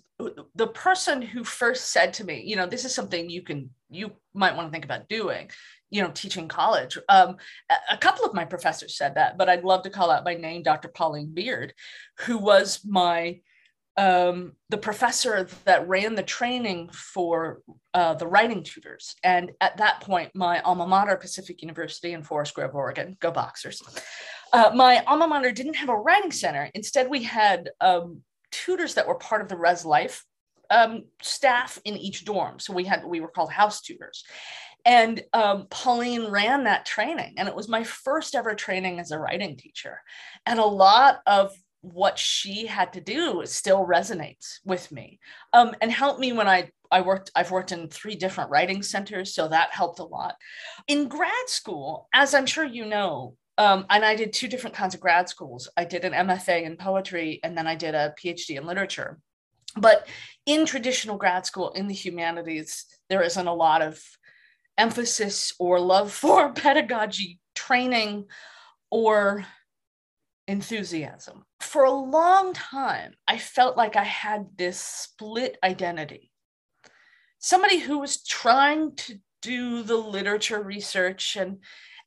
the 0.55 0.67
person 0.67 1.21
who 1.21 1.43
first 1.43 1.91
said 1.91 2.13
to 2.15 2.23
me, 2.23 2.43
you 2.45 2.55
know, 2.55 2.65
this 2.65 2.85
is 2.85 2.95
something 2.95 3.29
you 3.29 3.41
can 3.41 3.69
you 3.89 4.11
might 4.33 4.55
want 4.55 4.67
to 4.67 4.71
think 4.71 4.85
about 4.85 5.09
doing, 5.09 5.49
you 5.89 6.01
know, 6.01 6.11
teaching 6.13 6.47
college. 6.47 6.97
Um, 7.09 7.35
a 7.89 7.97
couple 7.97 8.23
of 8.23 8.33
my 8.33 8.45
professors 8.45 8.95
said 8.95 9.15
that, 9.15 9.37
but 9.37 9.49
I'd 9.49 9.65
love 9.65 9.83
to 9.83 9.89
call 9.89 10.11
out 10.11 10.23
by 10.23 10.35
name 10.35 10.63
Dr. 10.63 10.87
Pauline 10.87 11.33
Beard, 11.33 11.73
who 12.19 12.37
was 12.37 12.79
my 12.85 13.41
um, 13.99 14.53
the 14.69 14.77
professor 14.77 15.45
that 15.65 15.85
ran 15.89 16.15
the 16.15 16.23
training 16.23 16.89
for 16.93 17.61
uh, 17.93 18.13
the 18.13 18.27
writing 18.27 18.63
tutors. 18.63 19.15
And 19.25 19.51
at 19.59 19.75
that 19.77 19.99
point, 19.99 20.31
my 20.33 20.61
alma 20.61 20.87
mater, 20.87 21.17
Pacific 21.17 21.61
University 21.61 22.13
in 22.13 22.23
Forest 22.23 22.53
Grove, 22.53 22.73
Oregon, 22.73 23.17
go 23.19 23.29
Boxers. 23.29 23.81
Uh, 24.53 24.71
my 24.73 25.03
alma 25.05 25.27
mater 25.27 25.51
didn't 25.51 25.75
have 25.75 25.89
a 25.89 25.97
writing 25.97 26.31
center. 26.31 26.69
Instead, 26.73 27.09
we 27.09 27.23
had 27.23 27.71
um, 27.81 28.21
tutors 28.51 28.93
that 28.93 29.05
were 29.05 29.15
part 29.15 29.41
of 29.41 29.49
the 29.49 29.57
Res 29.57 29.83
Life 29.83 30.23
um, 30.69 31.03
staff 31.21 31.77
in 31.83 31.97
each 31.97 32.23
dorm. 32.23 32.57
So 32.57 32.71
we 32.71 32.85
had 32.85 33.03
we 33.03 33.19
were 33.19 33.27
called 33.27 33.51
house 33.51 33.81
tutors. 33.81 34.23
And 34.85 35.21
um, 35.33 35.67
Pauline 35.69 36.31
ran 36.31 36.63
that 36.63 36.85
training, 36.85 37.33
and 37.37 37.49
it 37.49 37.55
was 37.55 37.67
my 37.67 37.83
first 37.83 38.33
ever 38.33 38.55
training 38.55 39.01
as 39.01 39.11
a 39.11 39.19
writing 39.19 39.57
teacher. 39.57 39.99
And 40.45 40.57
a 40.57 40.65
lot 40.65 41.19
of 41.27 41.51
what 41.81 42.19
she 42.19 42.65
had 42.65 42.93
to 42.93 43.01
do 43.01 43.41
still 43.45 43.85
resonates 43.85 44.59
with 44.65 44.91
me. 44.91 45.19
Um, 45.53 45.75
and 45.81 45.91
helped 45.91 46.19
me 46.19 46.33
when 46.33 46.47
I 46.47 46.71
I 46.91 47.01
worked 47.01 47.31
I've 47.35 47.51
worked 47.51 47.71
in 47.71 47.87
three 47.87 48.15
different 48.15 48.49
writing 48.49 48.81
centers 48.81 49.33
so 49.33 49.47
that 49.47 49.73
helped 49.73 49.99
a 49.99 50.03
lot. 50.03 50.35
In 50.87 51.07
grad 51.07 51.47
school 51.47 52.07
as 52.13 52.33
I'm 52.33 52.45
sure 52.45 52.65
you 52.65 52.85
know 52.85 53.35
um, 53.57 53.85
and 53.89 54.05
I 54.05 54.15
did 54.15 54.31
two 54.33 54.47
different 54.47 54.75
kinds 54.75 54.95
of 54.95 55.01
grad 55.01 55.27
schools. 55.27 55.69
I 55.75 55.83
did 55.83 56.05
an 56.05 56.13
MFA 56.13 56.63
in 56.63 56.77
poetry 56.77 57.39
and 57.43 57.57
then 57.57 57.67
I 57.67 57.75
did 57.75 57.93
a 57.93 58.13
PhD 58.21 58.57
in 58.57 58.65
literature. 58.65 59.19
But 59.75 60.07
in 60.45 60.65
traditional 60.65 61.17
grad 61.17 61.45
school 61.45 61.71
in 61.71 61.87
the 61.87 61.93
humanities 61.93 62.85
there 63.09 63.21
isn't 63.21 63.47
a 63.47 63.53
lot 63.53 63.81
of 63.81 64.01
emphasis 64.77 65.53
or 65.59 65.79
love 65.79 66.11
for 66.21 66.51
pedagogy 66.53 67.39
training 67.55 68.25
or 68.89 69.45
enthusiasm. 70.47 71.45
For 71.59 71.83
a 71.83 71.91
long 71.91 72.53
time, 72.53 73.13
I 73.27 73.37
felt 73.37 73.77
like 73.77 73.95
I 73.95 74.03
had 74.03 74.57
this 74.57 74.79
split 74.79 75.57
identity. 75.63 76.31
Somebody 77.39 77.79
who 77.79 77.99
was 77.99 78.23
trying 78.23 78.95
to 78.95 79.19
do 79.41 79.83
the 79.83 79.95
literature 79.95 80.61
research 80.61 81.35
and 81.35 81.59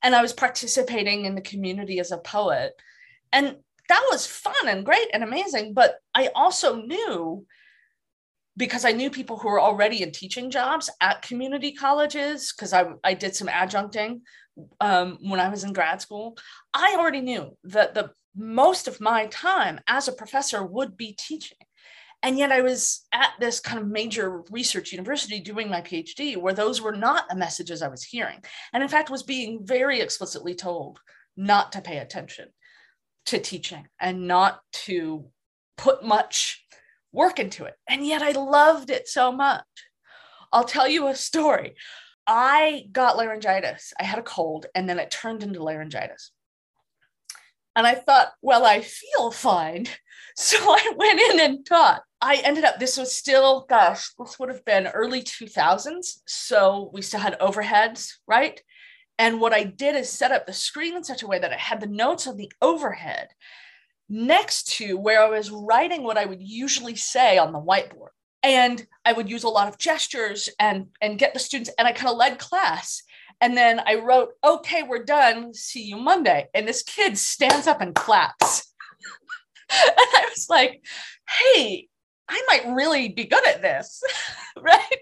and 0.03 0.13
I 0.13 0.21
was 0.21 0.33
participating 0.33 1.23
in 1.25 1.33
the 1.33 1.41
community 1.41 1.99
as 1.99 2.11
a 2.11 2.17
poet. 2.17 2.73
And 3.31 3.55
that 3.87 4.07
was 4.11 4.27
fun 4.27 4.67
and 4.67 4.85
great 4.85 5.07
and 5.13 5.23
amazing, 5.23 5.73
but 5.73 5.95
I 6.13 6.29
also 6.35 6.75
knew 6.75 7.45
because 8.55 8.85
I 8.85 8.91
knew 8.91 9.09
people 9.09 9.37
who 9.37 9.47
were 9.47 9.61
already 9.61 10.03
in 10.03 10.11
teaching 10.11 10.51
jobs 10.51 10.89
at 11.01 11.23
community 11.23 11.71
colleges 11.71 12.53
because 12.53 12.73
I, 12.73 12.85
I 13.03 13.13
did 13.15 13.35
some 13.35 13.47
adjuncting 13.47 14.21
um, 14.79 15.17
when 15.21 15.39
I 15.39 15.49
was 15.49 15.63
in 15.63 15.73
grad 15.73 16.01
school. 16.01 16.37
I 16.73 16.95
already 16.99 17.21
knew 17.21 17.57
that 17.63 17.95
the 17.95 18.11
most 18.35 18.87
of 18.87 19.01
my 19.01 19.27
time 19.27 19.79
as 19.87 20.07
a 20.07 20.13
professor 20.13 20.63
would 20.63 20.97
be 20.97 21.15
teaching. 21.17 21.57
And 22.23 22.37
yet 22.37 22.53
I 22.53 22.61
was 22.61 23.05
at 23.11 23.31
this 23.39 23.59
kind 23.59 23.79
of 23.79 23.87
major 23.87 24.43
research 24.49 24.93
university 24.93 25.41
doing 25.41 25.69
my 25.69 25.81
PhD 25.81 26.37
where 26.37 26.53
those 26.53 26.81
were 26.81 26.95
not 26.95 27.27
the 27.27 27.35
messages 27.35 27.81
I 27.81 27.89
was 27.89 28.03
hearing. 28.03 28.41
And 28.71 28.81
in 28.81 28.87
fact, 28.87 29.09
was 29.09 29.23
being 29.23 29.65
very 29.65 29.99
explicitly 29.99 30.55
told 30.55 30.99
not 31.35 31.73
to 31.73 31.81
pay 31.81 31.97
attention 31.97 32.47
to 33.25 33.39
teaching 33.39 33.87
and 33.99 34.27
not 34.27 34.59
to 34.71 35.25
put 35.77 36.03
much 36.03 36.65
work 37.11 37.39
into 37.39 37.65
it. 37.65 37.73
And 37.89 38.05
yet 38.05 38.21
I 38.21 38.31
loved 38.31 38.89
it 38.89 39.07
so 39.07 39.31
much. 39.31 39.63
I'll 40.51 40.63
tell 40.63 40.87
you 40.87 41.07
a 41.07 41.15
story. 41.15 41.75
I 42.25 42.85
got 42.91 43.17
laryngitis. 43.17 43.93
I 43.99 44.03
had 44.03 44.19
a 44.19 44.23
cold 44.23 44.65
and 44.73 44.87
then 44.87 44.99
it 44.99 45.11
turned 45.11 45.43
into 45.43 45.63
laryngitis. 45.63 46.31
And 47.75 47.87
I 47.87 47.95
thought, 47.95 48.31
well, 48.41 48.65
I 48.65 48.81
feel 48.81 49.31
fine. 49.31 49.87
So 50.35 50.57
I 50.57 50.93
went 50.97 51.19
in 51.19 51.39
and 51.41 51.63
taught. 51.63 52.01
I 52.19 52.37
ended 52.37 52.63
up, 52.63 52.79
this 52.79 52.97
was 52.97 53.15
still, 53.15 53.67
gosh, 53.69 54.09
this 54.17 54.39
would 54.39 54.49
have 54.49 54.65
been 54.65 54.87
early 54.87 55.21
2000s. 55.21 56.21
So 56.25 56.89
we 56.91 57.03
still 57.03 57.19
had 57.19 57.37
overheads, 57.39 58.13
right? 58.27 58.59
And 59.19 59.39
what 59.39 59.53
I 59.53 59.63
did 59.63 59.95
is 59.95 60.09
set 60.09 60.31
up 60.31 60.47
the 60.47 60.53
screen 60.53 60.95
in 60.95 61.03
such 61.03 61.21
a 61.21 61.27
way 61.27 61.37
that 61.37 61.51
it 61.51 61.59
had 61.59 61.81
the 61.81 61.85
notes 61.85 62.25
on 62.25 62.37
the 62.37 62.51
overhead 62.63 63.27
next 64.09 64.67
to 64.77 64.97
where 64.97 65.23
I 65.23 65.29
was 65.29 65.51
writing 65.51 66.03
what 66.03 66.17
I 66.17 66.25
would 66.25 66.41
usually 66.41 66.95
say 66.95 67.37
on 67.37 67.51
the 67.51 67.61
whiteboard. 67.61 68.09
And 68.41 68.85
I 69.05 69.13
would 69.13 69.29
use 69.29 69.43
a 69.43 69.49
lot 69.49 69.67
of 69.67 69.77
gestures 69.77 70.49
and, 70.59 70.87
and 71.01 71.17
get 71.17 71.33
the 71.33 71.39
students, 71.39 71.71
and 71.77 71.87
I 71.87 71.93
kind 71.93 72.09
of 72.09 72.17
led 72.17 72.39
class. 72.39 73.03
And 73.43 73.57
then 73.57 73.81
I 73.85 73.95
wrote, 73.95 74.29
okay, 74.41 74.83
we're 74.83 75.03
done. 75.03 75.53
See 75.53 75.83
you 75.83 75.97
Monday. 75.97 76.47
And 76.53 76.65
this 76.65 76.81
kid 76.81 77.17
stands 77.17 77.67
up 77.67 77.81
and 77.81 77.93
claps. 77.93 78.73
and 79.69 79.91
I 79.97 80.29
was 80.29 80.47
like, 80.49 80.81
hey, 81.27 81.89
I 82.29 82.41
might 82.47 82.73
really 82.73 83.09
be 83.09 83.25
good 83.25 83.45
at 83.45 83.61
this, 83.61 84.01
right? 84.61 84.97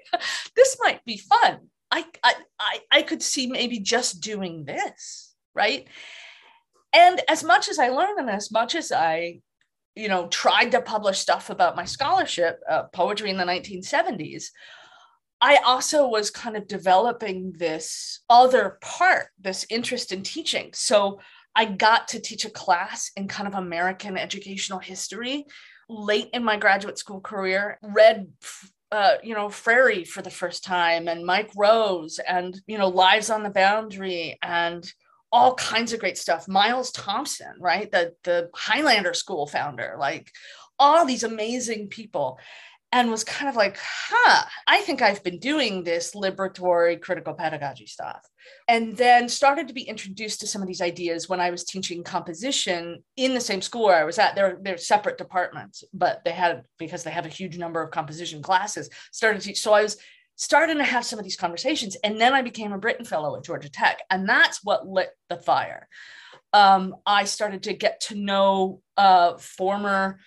This 0.56 0.76
might 0.82 1.06
be 1.06 1.18
fun. 1.18 1.68
I, 1.92 2.04
I, 2.24 2.34
I, 2.60 2.80
I 2.92 3.02
could 3.04 3.22
see 3.22 3.46
maybe 3.46 3.78
just 3.78 4.22
doing 4.22 4.66
this, 4.66 5.36
right? 5.54 5.88
And 6.94 7.22
as 7.30 7.44
much 7.44 7.70
as 7.70 7.78
I 7.78 7.90
learned 7.90 8.22
and 8.22 8.30
as 8.32 8.52
much 8.52 8.74
as 8.74 8.92
I, 8.92 9.42
you 9.96 10.08
know, 10.08 10.26
tried 10.30 10.72
to 10.72 10.82
publish 10.82 11.20
stuff 11.20 11.52
about 11.52 11.76
my 11.76 11.86
scholarship, 11.86 12.60
uh, 12.68 12.86
poetry 12.92 13.30
in 13.30 13.38
the 13.38 13.44
1970s, 13.44 14.46
I 15.42 15.58
also 15.66 16.08
was 16.08 16.30
kind 16.30 16.56
of 16.56 16.68
developing 16.68 17.54
this 17.58 18.20
other 18.30 18.78
part, 18.82 19.28
this 19.40 19.66
interest 19.70 20.12
in 20.12 20.22
teaching. 20.22 20.70
So 20.74 21.20
I 21.56 21.66
got 21.66 22.08
to 22.10 22.20
teach 22.20 22.46
a 22.46 22.50
class 22.50 23.12
in 23.16 23.28
kind 23.28 23.48
of 23.48 23.56
American 23.56 24.18
educational 24.18 24.80
history 24.80 25.46
late 25.90 26.30
in 26.34 26.44
my 26.44 26.58
graduate 26.58 26.98
school 26.98 27.20
career, 27.20 27.80
read 27.82 28.28
uh, 28.92 29.16
you 29.24 29.34
know, 29.34 29.50
Freire 29.50 30.06
for 30.06 30.22
the 30.22 30.30
first 30.30 30.64
time 30.64 31.08
and 31.08 31.26
Mike 31.26 31.52
Rose 31.56 32.20
and, 32.20 32.60
you 32.68 32.78
know, 32.78 32.90
Lives 32.90 33.30
on 33.30 33.42
the 33.42 33.50
Boundary 33.50 34.38
and 34.44 34.92
all 35.32 35.56
kinds 35.56 35.94
of 35.94 36.00
great 36.00 36.18
stuff. 36.18 36.48
Miles 36.48 36.92
Thompson, 36.92 37.54
right? 37.60 37.90
The, 37.90 38.14
the 38.24 38.50
Highlander 38.54 39.14
School 39.14 39.48
founder, 39.48 39.96
like 39.98 40.30
all 40.78 41.06
these 41.06 41.24
amazing 41.24 41.88
people 41.88 42.38
and 42.92 43.10
was 43.10 43.24
kind 43.24 43.50
of 43.50 43.56
like, 43.56 43.78
huh, 43.82 44.44
I 44.68 44.82
think 44.82 45.02
I've 45.02 45.24
been 45.24 45.40
doing 45.40 45.84
this 45.84 46.14
liberatory 46.14 47.02
critical 47.02 47.34
pedagogy 47.34 47.86
stuff. 47.86 48.22
And 48.68 48.98
then 48.98 49.30
started 49.30 49.68
to 49.70 49.74
be 49.74 49.84
introduced 49.84 50.42
to 50.42 50.48
some 50.48 50.62
of 50.62 50.68
these 50.68 50.82
ideas 50.82 51.30
when 51.30 51.40
I 51.40 51.52
was 51.52 51.64
teaching 51.64 52.04
composition 52.04 53.02
in 53.16 53.34
the 53.34 53.40
same 53.40 53.62
school 53.62 53.86
where 53.86 54.02
I 54.02 54.04
was 54.04 54.20
at. 54.20 54.36
They're, 54.36 54.58
they're 54.62 54.78
separate 54.78 55.18
departments, 55.18 55.84
but 55.94 56.22
they 56.26 56.32
had, 56.32 56.64
because 56.78 57.04
they 57.04 57.12
have 57.12 57.26
a 57.26 57.30
huge 57.30 57.58
number 57.58 57.82
of 57.82 57.92
composition 57.92 58.42
classes, 58.42 58.90
started 59.12 59.40
to 59.40 59.48
teach. 59.48 59.62
So 59.62 59.74
I 59.74 59.84
was 59.84 59.98
starting 60.36 60.78
to 60.78 60.84
have 60.84 61.06
some 61.06 61.20
of 61.20 61.24
these 61.24 61.38
conversations. 61.38 61.96
And 62.04 62.20
then 62.20 62.34
I 62.34 62.42
became 62.42 62.74
a 62.74 62.80
Brittain 62.80 63.08
Fellow 63.08 63.38
at 63.38 63.46
Georgia 63.46 63.70
Tech. 63.70 64.02
And 64.10 64.28
that's 64.28 64.64
what 64.64 64.88
lit 64.88 65.12
the 65.30 65.38
fire. 65.38 65.88
Um, 66.52 66.96
I 67.06 67.24
started 67.24 67.64
to 67.64 67.74
get 67.74 68.02
to 68.08 68.16
know 68.16 68.82
uh, 68.98 69.38
former 69.38 70.20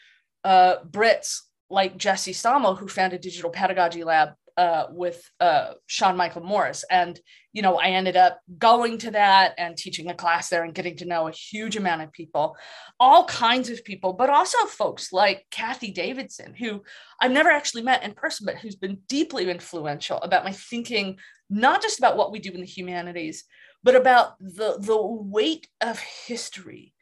uh, 0.44 0.76
Brits 0.88 1.40
like 1.70 1.96
Jesse 1.96 2.32
Stommel, 2.32 2.78
who 2.78 2.88
founded 2.88 3.20
Digital 3.20 3.50
Pedagogy 3.50 4.04
Lab 4.04 4.30
uh, 4.56 4.86
with 4.90 5.28
uh, 5.40 5.72
Sean 5.86 6.16
Michael 6.16 6.42
Morris. 6.42 6.84
And, 6.90 7.18
you 7.52 7.62
know, 7.62 7.76
I 7.76 7.88
ended 7.88 8.16
up 8.16 8.38
going 8.56 8.98
to 8.98 9.10
that 9.12 9.54
and 9.58 9.76
teaching 9.76 10.10
a 10.10 10.14
class 10.14 10.48
there 10.48 10.64
and 10.64 10.74
getting 10.74 10.96
to 10.98 11.04
know 11.04 11.26
a 11.26 11.32
huge 11.32 11.76
amount 11.76 12.02
of 12.02 12.12
people, 12.12 12.56
all 13.00 13.24
kinds 13.24 13.68
of 13.68 13.84
people, 13.84 14.12
but 14.12 14.30
also 14.30 14.58
folks 14.66 15.12
like 15.12 15.46
Cathy 15.50 15.90
Davidson, 15.90 16.54
who 16.54 16.82
I've 17.20 17.32
never 17.32 17.50
actually 17.50 17.82
met 17.82 18.04
in 18.04 18.12
person, 18.12 18.46
but 18.46 18.56
who's 18.56 18.76
been 18.76 18.98
deeply 19.08 19.50
influential 19.50 20.18
about 20.18 20.44
my 20.44 20.52
thinking, 20.52 21.18
not 21.50 21.82
just 21.82 21.98
about 21.98 22.16
what 22.16 22.30
we 22.30 22.38
do 22.38 22.52
in 22.52 22.60
the 22.60 22.66
humanities, 22.66 23.44
but 23.82 23.96
about 23.96 24.38
the, 24.38 24.78
the 24.78 25.00
weight 25.00 25.68
of 25.80 25.98
history 25.98 26.94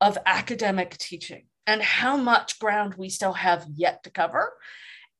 of 0.00 0.18
academic 0.26 0.96
teaching 0.98 1.44
and 1.66 1.82
how 1.82 2.16
much 2.16 2.58
ground 2.58 2.94
we 2.94 3.08
still 3.08 3.32
have 3.32 3.66
yet 3.74 4.04
to 4.04 4.10
cover. 4.10 4.52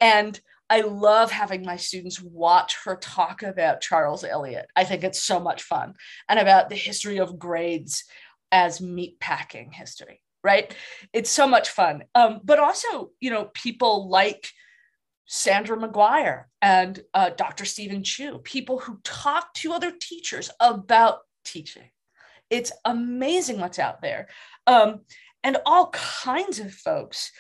And 0.01 0.39
I 0.69 0.81
love 0.81 1.31
having 1.31 1.65
my 1.65 1.77
students 1.77 2.21
watch 2.21 2.79
her 2.85 2.97
talk 2.97 3.43
about 3.43 3.83
Charles 3.83 4.25
Eliot. 4.25 4.67
I 4.75 4.85
think 4.85 5.05
it's 5.05 5.23
so 5.23 5.39
much 5.39 5.63
fun 5.63 5.95
and 6.29 6.39
about 6.39 6.71
the 6.71 6.77
history 6.77 7.19
of 7.19 7.39
grades 7.39 8.05
as 8.51 8.81
meatpacking 8.81 9.73
history, 9.73 10.23
right? 10.43 10.75
It's 11.13 11.31
so 11.31 11.47
much 11.47 11.69
fun. 11.69 12.05
Um, 12.15 12.41
but 12.43 12.59
also, 12.59 13.11
you 13.21 13.31
know, 13.31 13.51
people 13.55 14.09
like 14.09 14.51
Saundra 15.29 15.79
McGuire 15.79 16.45
and 16.61 17.01
uh, 17.15 17.31
Dr. 17.31 17.65
Stephen 17.65 18.03
Chew, 18.03 18.39
people 18.39 18.79
who 18.79 18.99
talk 19.05 19.55
to 19.55 19.73
other 19.73 19.91
teachers 19.91 20.51
about 20.61 21.21
teaching 21.45 21.91
It's 22.51 22.73
amazing 22.85 23.59
what's 23.61 23.79
out 23.79 24.03
there. 24.03 24.29
Um, 24.67 25.01
and 25.45 25.59
all 25.67 25.91
kinds 25.91 26.59
of 26.59 26.73
folks 26.73 27.33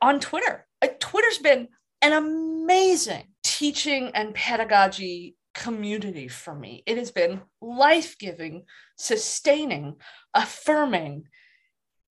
on 0.00 0.20
Twitter. 0.20 0.66
Uh, 0.82 0.88
Twitter's 0.98 1.38
been 1.38 1.68
an 2.02 2.12
amazing 2.12 3.24
teaching 3.42 4.10
and 4.14 4.34
pedagogy 4.34 5.36
community 5.54 6.28
for 6.28 6.54
me. 6.54 6.82
It 6.86 6.98
has 6.98 7.10
been 7.10 7.40
life 7.60 8.18
giving, 8.18 8.64
sustaining, 8.96 9.96
affirming. 10.34 11.24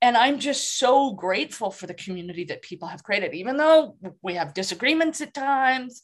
And 0.02 0.18
I'm 0.18 0.40
just 0.40 0.78
so 0.78 1.14
grateful 1.14 1.70
for 1.72 1.88
the 1.88 1.94
community 1.94 2.46
that 2.46 2.62
people 2.62 2.88
have 2.88 3.04
created, 3.04 3.34
even 3.34 3.58
though 3.58 3.98
we 4.22 4.36
have 4.36 4.54
disagreements 4.54 5.22
at 5.22 5.34
times 5.34 6.02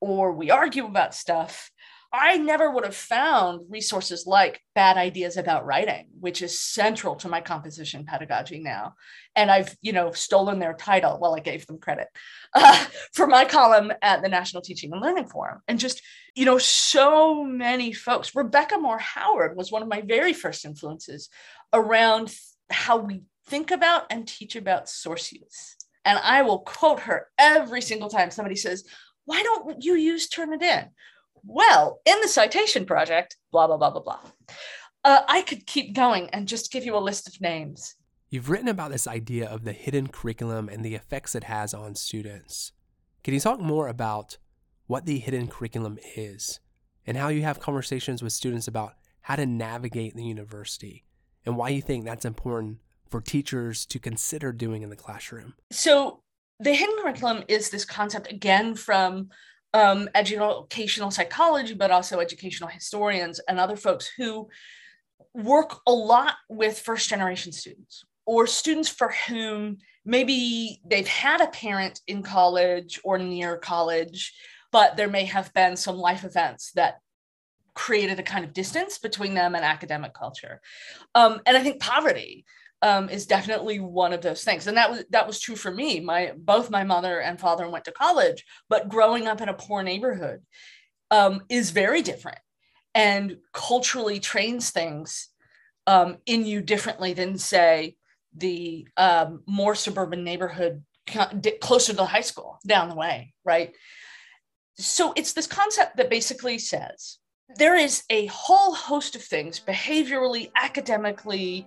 or 0.00 0.32
we 0.32 0.50
argue 0.50 0.86
about 0.86 1.14
stuff. 1.14 1.70
I 2.12 2.38
never 2.38 2.68
would 2.70 2.84
have 2.84 2.96
found 2.96 3.66
resources 3.68 4.26
like 4.26 4.60
Bad 4.74 4.96
Ideas 4.96 5.36
About 5.36 5.64
Writing, 5.64 6.08
which 6.18 6.42
is 6.42 6.58
central 6.58 7.14
to 7.16 7.28
my 7.28 7.40
composition 7.40 8.04
pedagogy 8.04 8.58
now. 8.58 8.94
And 9.36 9.48
I've, 9.48 9.76
you 9.80 9.92
know, 9.92 10.10
stolen 10.10 10.58
their 10.58 10.74
title. 10.74 11.18
Well, 11.20 11.36
I 11.36 11.40
gave 11.40 11.66
them 11.66 11.78
credit 11.78 12.08
uh, 12.54 12.84
for 13.12 13.28
my 13.28 13.44
column 13.44 13.92
at 14.02 14.22
the 14.22 14.28
National 14.28 14.60
Teaching 14.60 14.92
and 14.92 15.00
Learning 15.00 15.26
Forum. 15.26 15.60
And 15.68 15.78
just, 15.78 16.02
you 16.34 16.44
know, 16.44 16.58
so 16.58 17.44
many 17.44 17.92
folks. 17.92 18.34
Rebecca 18.34 18.78
Moore 18.78 18.98
Howard 18.98 19.56
was 19.56 19.70
one 19.70 19.82
of 19.82 19.88
my 19.88 20.00
very 20.00 20.32
first 20.32 20.64
influences 20.64 21.28
around 21.72 22.34
how 22.70 22.96
we 22.96 23.22
think 23.46 23.70
about 23.70 24.06
and 24.10 24.26
teach 24.26 24.56
about 24.56 24.88
source 24.88 25.30
use. 25.30 25.76
And 26.04 26.18
I 26.18 26.42
will 26.42 26.60
quote 26.60 27.00
her 27.00 27.28
every 27.38 27.82
single 27.82 28.08
time 28.08 28.32
somebody 28.32 28.56
says, 28.56 28.84
Why 29.26 29.42
don't 29.44 29.84
you 29.84 29.94
use 29.94 30.28
Turnitin? 30.28 30.88
Well, 31.44 32.00
in 32.04 32.20
the 32.20 32.28
citation 32.28 32.86
project, 32.86 33.36
blah, 33.52 33.66
blah, 33.66 33.76
blah, 33.76 33.90
blah, 33.90 34.02
blah. 34.02 34.20
Uh, 35.04 35.22
I 35.28 35.42
could 35.42 35.66
keep 35.66 35.94
going 35.94 36.28
and 36.30 36.46
just 36.46 36.72
give 36.72 36.84
you 36.84 36.96
a 36.96 36.98
list 36.98 37.26
of 37.26 37.40
names. 37.40 37.94
You've 38.28 38.50
written 38.50 38.68
about 38.68 38.92
this 38.92 39.08
idea 39.08 39.48
of 39.48 39.64
the 39.64 39.72
hidden 39.72 40.08
curriculum 40.08 40.68
and 40.68 40.84
the 40.84 40.94
effects 40.94 41.34
it 41.34 41.44
has 41.44 41.74
on 41.74 41.94
students. 41.94 42.72
Can 43.24 43.34
you 43.34 43.40
talk 43.40 43.60
more 43.60 43.88
about 43.88 44.38
what 44.86 45.06
the 45.06 45.18
hidden 45.18 45.48
curriculum 45.48 45.98
is 46.16 46.60
and 47.06 47.16
how 47.16 47.28
you 47.28 47.42
have 47.42 47.60
conversations 47.60 48.22
with 48.22 48.32
students 48.32 48.68
about 48.68 48.94
how 49.22 49.36
to 49.36 49.46
navigate 49.46 50.14
the 50.14 50.24
university 50.24 51.04
and 51.44 51.56
why 51.56 51.70
you 51.70 51.82
think 51.82 52.04
that's 52.04 52.24
important 52.24 52.78
for 53.08 53.20
teachers 53.20 53.84
to 53.86 53.98
consider 53.98 54.52
doing 54.52 54.82
in 54.82 54.90
the 54.90 54.96
classroom? 54.96 55.54
So, 55.72 56.22
the 56.60 56.74
hidden 56.74 56.96
curriculum 57.00 57.42
is 57.48 57.70
this 57.70 57.84
concept 57.84 58.30
again 58.30 58.74
from 58.74 59.30
um, 59.72 60.08
educational 60.14 61.10
psychology, 61.10 61.74
but 61.74 61.90
also 61.90 62.20
educational 62.20 62.68
historians 62.68 63.40
and 63.48 63.58
other 63.58 63.76
folks 63.76 64.10
who 64.16 64.48
work 65.34 65.80
a 65.86 65.92
lot 65.92 66.34
with 66.48 66.78
first 66.78 67.08
generation 67.08 67.52
students 67.52 68.04
or 68.26 68.46
students 68.46 68.88
for 68.88 69.12
whom 69.28 69.78
maybe 70.04 70.80
they've 70.84 71.06
had 71.06 71.40
a 71.40 71.48
parent 71.48 72.00
in 72.06 72.22
college 72.22 73.00
or 73.04 73.18
near 73.18 73.56
college, 73.56 74.34
but 74.72 74.96
there 74.96 75.08
may 75.08 75.24
have 75.24 75.52
been 75.54 75.76
some 75.76 75.96
life 75.96 76.24
events 76.24 76.72
that 76.72 76.98
created 77.74 78.18
a 78.18 78.22
kind 78.22 78.44
of 78.44 78.52
distance 78.52 78.98
between 78.98 79.34
them 79.34 79.54
and 79.54 79.64
academic 79.64 80.12
culture. 80.14 80.60
Um, 81.14 81.40
and 81.46 81.56
I 81.56 81.62
think 81.62 81.80
poverty 81.80 82.44
um, 82.82 83.08
is 83.08 83.26
definitely 83.26 83.78
one 83.78 84.12
of 84.12 84.22
those 84.22 84.42
things. 84.44 84.66
And 84.66 84.76
that 84.76 84.90
was 84.90 85.04
that 85.10 85.26
was 85.26 85.40
true 85.40 85.56
for 85.56 85.70
me. 85.70 86.00
My 86.00 86.32
both 86.36 86.70
my 86.70 86.84
mother 86.84 87.20
and 87.20 87.38
father 87.38 87.68
went 87.68 87.84
to 87.86 87.92
college, 87.92 88.44
but 88.68 88.88
growing 88.88 89.26
up 89.26 89.40
in 89.40 89.48
a 89.48 89.54
poor 89.54 89.82
neighborhood 89.82 90.40
um, 91.10 91.42
is 91.48 91.70
very 91.70 92.02
different 92.02 92.38
and 92.94 93.38
culturally 93.52 94.18
trains 94.18 94.70
things 94.70 95.28
um, 95.86 96.18
in 96.26 96.46
you 96.46 96.60
differently 96.60 97.12
than 97.12 97.38
say 97.38 97.96
the 98.36 98.86
um, 98.96 99.42
more 99.46 99.74
suburban 99.74 100.24
neighborhood 100.24 100.82
closer 101.60 101.92
to 101.92 101.96
the 101.96 102.04
high 102.04 102.20
school 102.20 102.58
down 102.66 102.88
the 102.88 102.94
way, 102.94 103.34
right? 103.44 103.74
So 104.76 105.12
it's 105.16 105.32
this 105.32 105.46
concept 105.46 105.96
that 105.96 106.10
basically 106.10 106.58
says 106.58 107.18
there 107.56 107.76
is 107.76 108.04
a 108.10 108.26
whole 108.26 108.74
host 108.74 109.16
of 109.16 109.22
things 109.22 109.60
behaviorally, 109.60 110.50
academically, 110.54 111.66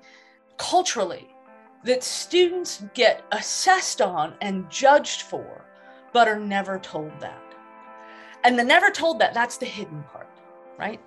culturally 0.57 1.27
that 1.83 2.03
students 2.03 2.83
get 2.93 3.23
assessed 3.31 4.01
on 4.01 4.33
and 4.41 4.69
judged 4.69 5.23
for, 5.23 5.65
but 6.13 6.27
are 6.27 6.39
never 6.39 6.79
told 6.79 7.11
that. 7.19 7.41
And 8.43 8.57
the 8.57 8.63
never 8.63 8.89
told 8.89 9.19
that, 9.19 9.33
that's 9.33 9.57
the 9.57 9.65
hidden 9.65 10.03
part, 10.03 10.29
right? 10.77 11.01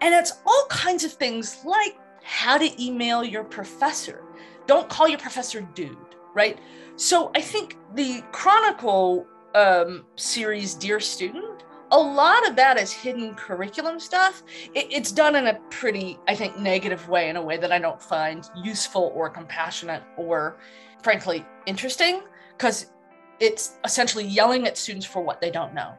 And 0.00 0.14
it's 0.14 0.32
all 0.46 0.66
kinds 0.68 1.04
of 1.04 1.12
things 1.12 1.64
like 1.64 1.96
how 2.22 2.58
to 2.58 2.82
email 2.82 3.24
your 3.24 3.44
professor. 3.44 4.22
Don't 4.66 4.88
call 4.88 5.08
your 5.08 5.18
professor 5.18 5.60
dude, 5.60 5.96
right? 6.34 6.58
So 6.96 7.30
I 7.34 7.40
think 7.40 7.76
the 7.94 8.22
Chronicle 8.32 9.26
um, 9.54 10.04
series, 10.16 10.74
Dear 10.74 11.00
Student, 11.00 11.64
a 11.90 11.98
lot 11.98 12.46
of 12.48 12.56
that 12.56 12.78
is 12.78 12.92
hidden 12.92 13.34
curriculum 13.34 14.00
stuff. 14.00 14.42
It, 14.74 14.86
it's 14.90 15.12
done 15.12 15.36
in 15.36 15.46
a 15.48 15.54
pretty, 15.70 16.18
I 16.26 16.34
think, 16.34 16.58
negative 16.58 17.08
way, 17.08 17.28
in 17.28 17.36
a 17.36 17.42
way 17.42 17.56
that 17.58 17.72
I 17.72 17.78
don't 17.78 18.00
find 18.00 18.48
useful 18.56 19.12
or 19.14 19.30
compassionate 19.30 20.02
or, 20.16 20.56
frankly, 21.02 21.44
interesting, 21.66 22.22
because 22.56 22.90
it's 23.38 23.76
essentially 23.84 24.24
yelling 24.24 24.66
at 24.66 24.76
students 24.76 25.06
for 25.06 25.22
what 25.22 25.40
they 25.40 25.50
don't 25.50 25.74
know. 25.74 25.94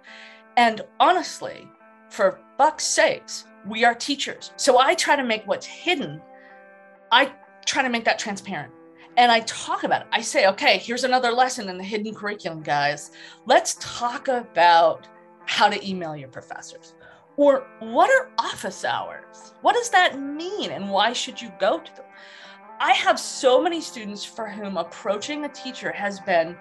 And 0.58 0.82
honestly, 1.00 1.68
for 2.10 2.40
buck's 2.58 2.86
sakes, 2.86 3.46
we 3.68 3.86
are 3.86 3.94
teachers. 3.94 4.52
So 4.58 4.80
I 4.80 4.96
try 4.96 5.16
to 5.16 5.24
make 5.24 5.46
what's 5.46 5.66
hidden, 5.66 6.22
I 7.12 7.32
try 7.66 7.84
to 7.84 7.90
make 7.90 8.06
that 8.06 8.20
transparent. 8.20 8.74
And 9.18 9.32
I 9.32 9.40
talk 9.42 9.84
about 9.84 10.02
it. 10.02 10.08
I 10.12 10.22
say, 10.22 10.48
okay, 10.48 10.78
here's 10.78 11.04
another 11.04 11.32
lesson 11.32 11.70
in 11.70 11.78
the 11.78 11.84
hidden 11.84 12.14
curriculum, 12.14 12.62
guys. 12.62 13.12
Let's 13.48 13.78
talk 13.80 14.28
about 14.28 15.08
how 15.48 15.68
to 15.70 15.88
email 15.88 16.16
your 16.16 16.30
professors. 16.30 16.94
Or 17.36 17.68
what 17.80 18.10
are 18.10 18.30
office 18.38 18.86
hours? 18.86 19.54
What 19.62 19.76
does 19.76 19.90
that 19.90 20.20
mean 20.20 20.72
and 20.72 20.90
why 20.90 21.14
should 21.14 21.42
you 21.42 21.52
go 21.60 21.80
to 21.80 21.96
them? 21.96 22.06
I 22.80 22.94
have 22.94 23.20
so 23.20 23.62
many 23.62 23.82
students 23.82 24.24
for 24.24 24.48
whom 24.48 24.78
approaching 24.78 25.46
a 25.46 25.50
teacher 25.50 25.92
has 25.92 26.20
been 26.20 26.56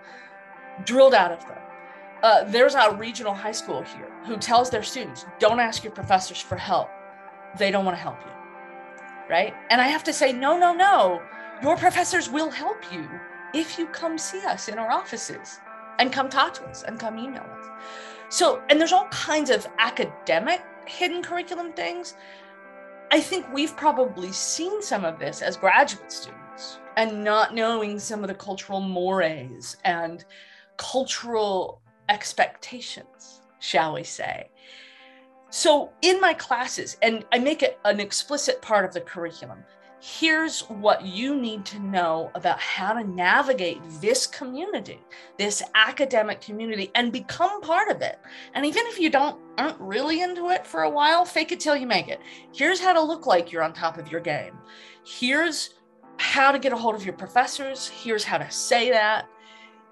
drilled 0.84 1.14
out 1.14 1.32
of 1.32 1.40
them. 1.46 1.58
Uh, 2.22 2.44
there's 2.44 2.74
a 2.74 2.96
regional 2.96 3.34
high 3.34 3.52
school 3.52 3.82
here 3.82 4.10
who 4.24 4.36
tells 4.36 4.70
their 4.70 4.82
students, 4.82 5.26
don't 5.38 5.60
ask 5.60 5.84
your 5.84 5.92
professors 5.92 6.40
for 6.40 6.56
help. 6.56 6.88
They 7.58 7.70
don't 7.70 7.84
want 7.84 7.96
to 7.96 8.02
help 8.02 8.18
you. 8.24 8.32
Right. 9.28 9.54
And 9.70 9.80
I 9.80 9.88
have 9.88 10.04
to 10.04 10.12
say, 10.12 10.32
no, 10.32 10.56
no, 10.56 10.72
no. 10.72 11.20
Your 11.62 11.76
professors 11.76 12.30
will 12.30 12.50
help 12.50 12.92
you 12.92 13.08
if 13.54 13.78
you 13.78 13.86
come 13.86 14.18
see 14.18 14.44
us 14.46 14.68
in 14.68 14.78
our 14.78 14.90
offices 14.90 15.60
and 15.98 16.12
come 16.12 16.28
talk 16.28 16.54
to 16.54 16.64
us 16.64 16.82
and 16.82 16.98
come 16.98 17.18
email 17.18 17.42
us. 17.42 17.66
So, 18.28 18.62
and 18.68 18.80
there's 18.80 18.92
all 18.92 19.08
kinds 19.08 19.50
of 19.50 19.66
academic 19.78 20.62
hidden 20.86 21.22
curriculum 21.22 21.72
things. 21.72 22.14
I 23.10 23.20
think 23.20 23.46
we've 23.52 23.76
probably 23.76 24.32
seen 24.32 24.82
some 24.82 25.04
of 25.04 25.18
this 25.18 25.42
as 25.42 25.56
graduate 25.56 26.10
students 26.10 26.78
and 26.96 27.22
not 27.22 27.54
knowing 27.54 27.98
some 27.98 28.22
of 28.22 28.28
the 28.28 28.34
cultural 28.34 28.80
mores 28.80 29.76
and 29.84 30.24
cultural 30.76 31.80
expectations, 32.08 33.42
shall 33.60 33.94
we 33.94 34.02
say. 34.02 34.50
So, 35.50 35.92
in 36.02 36.20
my 36.20 36.34
classes, 36.34 36.96
and 37.02 37.24
I 37.32 37.38
make 37.38 37.62
it 37.62 37.78
an 37.84 38.00
explicit 38.00 38.60
part 38.60 38.84
of 38.84 38.92
the 38.92 39.00
curriculum, 39.00 39.64
here's 40.00 40.60
what 40.62 41.04
you 41.04 41.36
need 41.36 41.64
to 41.64 41.78
know 41.78 42.30
about 42.34 42.60
how 42.60 42.92
to 42.92 43.04
navigate 43.04 43.80
this 44.00 44.26
community, 44.26 45.00
this 45.38 45.62
academic 45.74 46.40
community, 46.40 46.90
and 46.94 47.12
become 47.12 47.60
part 47.60 47.88
of 47.88 48.02
it. 48.02 48.18
And 48.54 48.66
even 48.66 48.84
if 48.86 48.98
you 48.98 49.10
don't 49.10 49.40
aren't 49.58 49.80
really 49.80 50.20
into 50.20 50.50
it 50.50 50.66
for 50.66 50.82
a 50.82 50.90
while, 50.90 51.24
fake 51.24 51.52
it 51.52 51.60
till 51.60 51.76
you 51.76 51.86
make 51.86 52.08
it. 52.08 52.20
Here's 52.52 52.80
how 52.80 52.92
to 52.92 53.00
look 53.00 53.26
like 53.26 53.50
you're 53.50 53.62
on 53.62 53.72
top 53.72 53.96
of 53.98 54.10
your 54.12 54.20
game. 54.20 54.58
Here's 55.04 55.74
how 56.18 56.52
to 56.52 56.58
get 56.58 56.72
a 56.72 56.76
hold 56.76 56.94
of 56.94 57.04
your 57.04 57.14
professors. 57.14 57.88
Here's 57.88 58.24
how 58.24 58.38
to 58.38 58.50
say 58.50 58.90
that. 58.90 59.28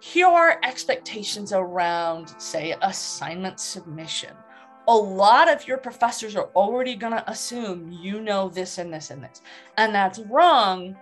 Here 0.00 0.26
are 0.26 0.60
expectations 0.62 1.52
around, 1.52 2.34
say, 2.38 2.76
assignment 2.82 3.58
submission 3.58 4.34
a 4.86 4.94
lot 4.94 5.50
of 5.50 5.66
your 5.66 5.78
professors 5.78 6.36
are 6.36 6.48
already 6.54 6.94
going 6.94 7.12
to 7.12 7.30
assume 7.30 7.90
you 7.90 8.20
know 8.20 8.48
this 8.48 8.78
and 8.78 8.92
this 8.92 9.10
and 9.10 9.22
this. 9.22 9.42
And 9.76 9.94
that's 9.94 10.18
wrong. 10.20 10.96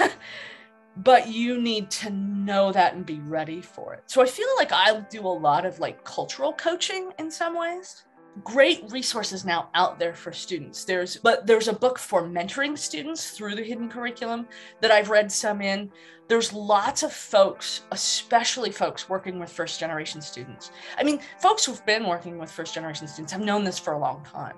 but 0.96 1.28
you 1.28 1.60
need 1.60 1.90
to 1.90 2.10
know 2.10 2.72
that 2.72 2.94
and 2.94 3.06
be 3.06 3.20
ready 3.20 3.60
for 3.60 3.94
it. 3.94 4.02
So 4.06 4.20
I 4.20 4.26
feel 4.26 4.48
like 4.56 4.72
I 4.72 5.00
do 5.10 5.20
a 5.20 5.28
lot 5.28 5.64
of 5.64 5.78
like 5.78 6.02
cultural 6.04 6.52
coaching 6.52 7.12
in 7.18 7.30
some 7.30 7.56
ways 7.56 8.02
great 8.44 8.84
resources 8.90 9.44
now 9.44 9.68
out 9.74 9.98
there 9.98 10.14
for 10.14 10.32
students. 10.32 10.84
There's 10.84 11.16
but 11.16 11.46
there's 11.46 11.68
a 11.68 11.72
book 11.72 11.98
for 11.98 12.22
mentoring 12.22 12.78
students 12.78 13.30
through 13.30 13.54
the 13.56 13.62
hidden 13.62 13.88
curriculum 13.88 14.46
that 14.80 14.90
I've 14.90 15.10
read 15.10 15.30
some 15.30 15.60
in. 15.60 15.90
There's 16.28 16.52
lots 16.52 17.02
of 17.02 17.12
folks, 17.12 17.82
especially 17.90 18.70
folks 18.70 19.08
working 19.08 19.38
with 19.38 19.50
first 19.50 19.80
generation 19.80 20.20
students. 20.20 20.70
I 20.98 21.02
mean, 21.02 21.20
folks 21.40 21.64
who've 21.64 21.84
been 21.86 22.06
working 22.06 22.38
with 22.38 22.50
first 22.50 22.74
generation 22.74 23.08
students 23.08 23.32
have 23.32 23.40
known 23.40 23.64
this 23.64 23.78
for 23.78 23.94
a 23.94 23.98
long 23.98 24.22
time. 24.24 24.56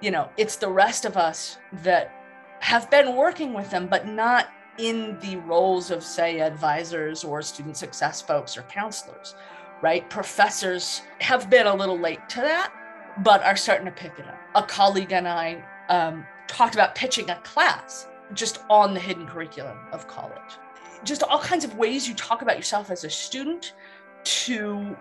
You 0.00 0.12
know, 0.12 0.30
it's 0.36 0.56
the 0.56 0.70
rest 0.70 1.04
of 1.04 1.16
us 1.16 1.58
that 1.82 2.14
have 2.60 2.90
been 2.90 3.16
working 3.16 3.52
with 3.52 3.70
them, 3.70 3.88
but 3.88 4.06
not 4.06 4.48
in 4.78 5.18
the 5.20 5.36
roles 5.38 5.90
of, 5.90 6.02
say, 6.02 6.40
advisors 6.40 7.24
or 7.24 7.42
student 7.42 7.76
success 7.76 8.22
folks 8.22 8.56
or 8.56 8.62
counselors, 8.62 9.34
right? 9.82 10.08
Professors 10.08 11.02
have 11.20 11.50
been 11.50 11.66
a 11.66 11.74
little 11.74 11.98
late 11.98 12.26
to 12.28 12.40
that, 12.40 12.72
but 13.18 13.42
are 13.42 13.56
starting 13.56 13.86
to 13.86 13.92
pick 13.92 14.18
it 14.18 14.26
up. 14.26 14.38
A 14.54 14.62
colleague 14.62 15.12
and 15.12 15.28
I 15.28 15.62
um, 15.88 16.26
talked 16.46 16.74
about 16.74 16.94
pitching 16.94 17.30
a 17.30 17.36
class 17.36 18.06
just 18.34 18.60
on 18.68 18.94
the 18.94 19.00
hidden 19.00 19.26
curriculum 19.26 19.78
of 19.92 20.06
college. 20.06 20.58
Just 21.04 21.22
all 21.22 21.38
kinds 21.38 21.64
of 21.64 21.76
ways 21.76 22.08
you 22.08 22.14
talk 22.14 22.42
about 22.42 22.56
yourself 22.56 22.90
as 22.90 23.04
a 23.04 23.10
student 23.10 23.74
to 24.22 24.96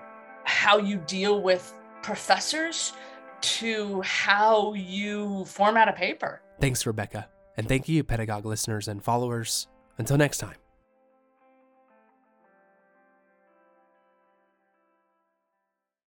how 0.45 0.77
you 0.77 0.97
deal 0.97 1.41
with 1.41 1.73
professors 2.01 2.93
to 3.41 4.01
how 4.01 4.73
you 4.73 5.45
format 5.45 5.87
a 5.87 5.93
paper. 5.93 6.41
Thanks, 6.59 6.85
Rebecca. 6.85 7.27
And 7.57 7.67
thank 7.67 7.87
you, 7.89 8.03
Pedagogue 8.03 8.45
listeners 8.45 8.87
and 8.87 9.03
followers. 9.03 9.67
Until 9.97 10.17
next 10.17 10.37
time. 10.37 10.55